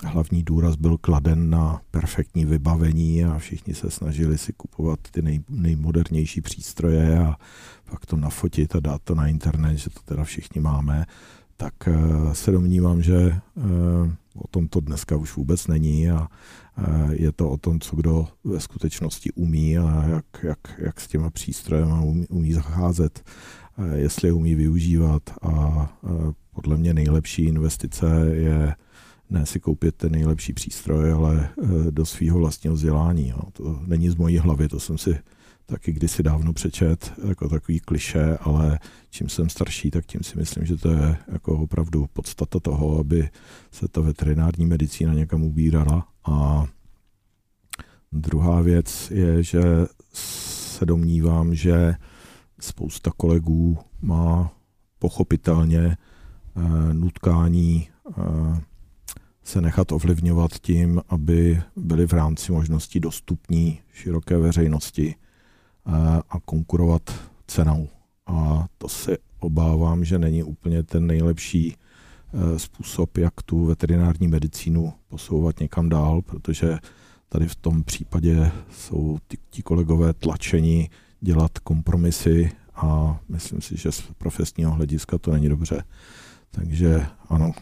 hlavní 0.04 0.42
důraz 0.42 0.76
byl 0.76 0.98
kladen 0.98 1.50
na 1.50 1.80
perfektní 1.90 2.44
vybavení 2.44 3.24
a 3.24 3.38
všichni 3.38 3.74
se 3.74 3.90
snažili 3.90 4.38
si 4.38 4.52
kupovat 4.52 4.98
ty 5.10 5.22
nej, 5.22 5.40
nejmodernější 5.48 6.40
přístroje 6.40 7.18
a 7.18 7.36
pak 7.90 8.06
to 8.06 8.16
nafotit 8.16 8.76
a 8.76 8.80
dát 8.80 9.02
to 9.04 9.14
na 9.14 9.26
internet, 9.26 9.76
že 9.76 9.90
to 9.90 10.00
teda 10.04 10.24
všichni 10.24 10.60
máme, 10.60 11.06
tak 11.56 11.74
eh, 11.86 11.94
se 12.34 12.50
domnívám, 12.50 13.02
že 13.02 13.40
o 14.36 14.48
tom 14.48 14.68
to 14.68 14.80
dneska 14.80 15.16
už 15.16 15.36
vůbec 15.36 15.66
není 15.66 16.10
a 16.10 16.28
je 17.10 17.32
to 17.32 17.50
o 17.50 17.56
tom, 17.56 17.80
co 17.80 17.96
kdo 17.96 18.28
ve 18.44 18.60
skutečnosti 18.60 19.32
umí 19.32 19.78
a 19.78 20.04
jak, 20.08 20.24
jak, 20.42 20.58
jak 20.78 21.00
s 21.00 21.08
těma 21.08 21.30
přístrojem 21.30 22.02
umí, 22.02 22.26
umí 22.26 22.52
zacházet, 22.52 23.24
jestli 23.94 24.28
je 24.28 24.32
umí 24.32 24.54
využívat 24.54 25.22
a 25.42 25.88
podle 26.54 26.76
mě 26.76 26.94
nejlepší 26.94 27.44
investice 27.44 28.06
je 28.32 28.74
ne 29.30 29.46
si 29.46 29.60
koupit 29.60 29.94
ten 29.94 30.12
nejlepší 30.12 30.52
přístroj, 30.52 31.12
ale 31.12 31.48
e, 31.48 31.90
do 31.90 32.06
svého 32.06 32.38
vlastního 32.38 32.74
vzdělání. 32.74 33.34
To 33.52 33.80
není 33.86 34.08
z 34.08 34.14
mojí 34.14 34.38
hlavy, 34.38 34.68
to 34.68 34.80
jsem 34.80 34.98
si 34.98 35.18
taky 35.66 35.92
kdysi 35.92 36.22
dávno 36.22 36.52
přečet 36.52 37.12
jako 37.28 37.48
takový 37.48 37.80
kliše, 37.80 38.36
ale 38.40 38.78
čím 39.10 39.28
jsem 39.28 39.48
starší, 39.48 39.90
tak 39.90 40.06
tím 40.06 40.22
si 40.22 40.38
myslím, 40.38 40.66
že 40.66 40.76
to 40.76 40.90
je 40.90 41.16
jako 41.32 41.58
opravdu 41.58 42.06
podstata 42.12 42.60
toho, 42.60 42.98
aby 42.98 43.28
se 43.70 43.88
ta 43.88 44.00
veterinární 44.00 44.66
medicína 44.66 45.14
někam 45.14 45.42
ubírala. 45.42 46.08
A 46.26 46.66
druhá 48.12 48.60
věc 48.60 49.10
je, 49.10 49.42
že 49.42 49.62
se 50.12 50.86
domnívám, 50.86 51.54
že 51.54 51.94
spousta 52.60 53.10
kolegů 53.16 53.78
má 54.02 54.52
pochopitelně 54.98 55.80
eh, 55.86 56.94
nutkání 56.94 57.88
eh, 58.10 58.60
se 59.42 59.60
nechat 59.60 59.92
ovlivňovat 59.92 60.50
tím, 60.60 61.02
aby 61.08 61.62
byli 61.76 62.06
v 62.06 62.12
rámci 62.12 62.52
možností 62.52 63.00
dostupní 63.00 63.80
široké 63.92 64.38
veřejnosti 64.38 65.14
a 66.30 66.40
konkurovat 66.44 67.02
cenou. 67.46 67.88
A 68.26 68.66
to 68.78 68.88
se 68.88 69.16
obávám, 69.40 70.04
že 70.04 70.18
není 70.18 70.42
úplně 70.42 70.82
ten 70.82 71.06
nejlepší 71.06 71.74
e, 71.74 72.58
způsob, 72.58 73.18
jak 73.18 73.42
tu 73.42 73.64
veterinární 73.64 74.28
medicínu 74.28 74.92
posouvat 75.08 75.60
někam 75.60 75.88
dál, 75.88 76.22
protože 76.22 76.78
tady 77.28 77.48
v 77.48 77.54
tom 77.54 77.82
případě 77.82 78.52
jsou 78.70 79.18
ti, 79.28 79.38
ti 79.50 79.62
kolegové 79.62 80.12
tlačeni 80.12 80.90
dělat 81.20 81.58
kompromisy 81.58 82.50
a 82.74 83.18
myslím 83.28 83.60
si, 83.60 83.76
že 83.76 83.92
z 83.92 84.00
profesního 84.18 84.72
hlediska 84.72 85.18
to 85.18 85.32
není 85.32 85.48
dobře. 85.48 85.84
Takže 86.50 87.06
ano, 87.28 87.52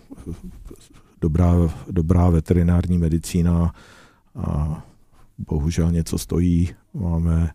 dobrá, 1.21 1.55
dobrá 1.91 2.31
veterinární 2.31 2.99
medicína 2.99 3.75
a 4.35 4.83
bohužel 5.39 5.93
něco 5.93 6.19
stojí. 6.19 6.75
Máme 6.95 7.51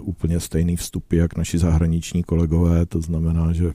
úplně 0.00 0.40
stejný 0.40 0.76
vstupy, 0.76 1.16
jak 1.16 1.36
naši 1.36 1.58
zahraniční 1.58 2.22
kolegové, 2.22 2.86
to 2.86 3.00
znamená, 3.00 3.52
že 3.52 3.72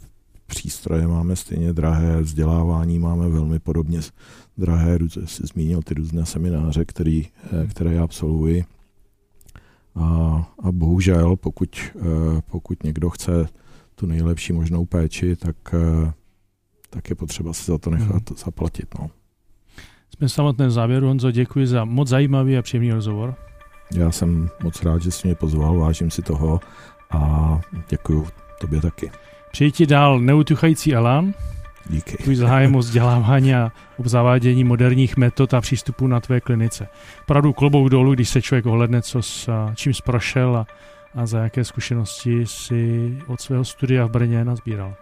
přístroje 0.52 1.08
máme 1.08 1.36
stejně 1.36 1.74
drahé, 1.74 2.22
vzdělávání 2.22 3.00
máme 3.00 3.30
velmi 3.30 3.60
podobně 3.60 4.00
drahé, 4.58 5.00
jsi 5.26 5.44
zmínil 5.46 5.82
ty 5.82 5.94
různé 5.94 6.26
semináře, 6.26 6.86
který, 6.86 7.28
eh, 7.44 7.68
které 7.68 7.94
já 7.94 8.04
absolvuji. 8.04 8.66
A, 9.96 10.06
a 10.64 10.72
bohužel, 10.72 11.36
pokud, 11.36 11.70
eh, 11.96 12.02
pokud 12.52 12.84
někdo 12.84 13.10
chce 13.10 13.48
tu 13.96 14.06
nejlepší 14.06 14.54
možnou 14.54 14.86
péči, 14.86 15.36
tak, 15.36 15.56
eh, 15.74 16.14
tak 16.90 17.10
je 17.10 17.16
potřeba 17.16 17.54
si 17.54 17.72
za 17.72 17.78
to 17.78 17.90
nechat 17.90 18.30
hmm. 18.30 18.38
zaplatit. 18.46 18.88
No. 19.00 19.10
Jsme 20.16 20.28
v 20.28 20.32
samotném 20.32 20.72
závěru. 20.72 21.08
Honzo, 21.08 21.32
děkuji 21.32 21.68
za 21.68 21.86
moc 21.86 22.08
zajímavý 22.08 22.58
a 22.58 22.62
příjemný 22.62 22.92
rozhovor. 22.92 23.51
Já 23.94 24.12
jsem 24.12 24.50
moc 24.64 24.84
rád, 24.84 25.02
že 25.02 25.12
jsi 25.12 25.28
mě 25.28 25.36
pozval, 25.36 25.80
vážím 25.80 26.12
si 26.12 26.22
toho 26.22 26.60
a 27.12 27.60
děkuji 27.90 28.28
tobě 28.60 28.82
taky. 28.82 29.12
Přeji 29.52 29.72
ti 29.72 29.86
dál 29.86 30.20
neutuchající 30.20 30.96
elán. 30.96 31.34
Díky. 31.90 32.18
Tvůj 32.18 32.36
zájem 32.36 32.76
o 32.76 32.80
vzdělávání 32.80 33.56
a 33.56 33.72
o 33.98 34.10
zavádění 34.10 34.64
moderních 34.64 35.18
metod 35.18 35.54
a 35.54 35.62
přístupů 35.62 36.08
na 36.08 36.20
tvé 36.20 36.42
klinice. 36.42 36.88
Pravdu 37.26 37.54
klobouk 37.54 37.90
dolů, 37.90 38.14
když 38.14 38.30
se 38.30 38.42
člověk 38.42 38.66
ohledne, 38.66 39.02
co 39.02 39.22
s, 39.22 39.50
čím 39.76 39.94
zprošel 39.94 40.58
a, 40.58 40.68
a 41.16 41.26
za 41.26 41.40
jaké 41.40 41.64
zkušenosti 41.64 42.46
si 42.46 43.18
od 43.28 43.42
svého 43.42 43.66
studia 43.66 44.06
v 44.06 44.12
Brně 44.12 44.46
nazbíral. 44.46 44.94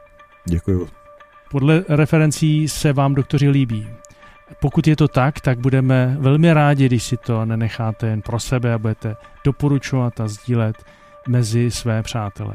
Děkuji. 0.45 0.87
Podle 1.51 1.83
referencí 1.89 2.67
se 2.67 2.93
vám 2.93 3.15
doktoři 3.15 3.49
líbí. 3.49 3.87
Pokud 4.59 4.87
je 4.87 4.95
to 4.95 5.07
tak, 5.07 5.39
tak 5.39 5.59
budeme 5.59 6.15
velmi 6.19 6.53
rádi, 6.53 6.85
když 6.85 7.03
si 7.03 7.17
to 7.17 7.45
nenecháte 7.45 8.07
jen 8.07 8.21
pro 8.21 8.39
sebe 8.39 8.73
a 8.73 8.77
budete 8.77 9.15
doporučovat 9.45 10.19
a 10.19 10.27
sdílet 10.27 10.83
mezi 11.27 11.71
své 11.71 12.03
přátele. 12.03 12.53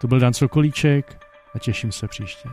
To 0.00 0.08
byl 0.08 0.20
Dan 0.20 0.34
Sokolíček 0.34 1.16
a 1.54 1.58
těším 1.58 1.92
se 1.92 2.08
příště. 2.08 2.48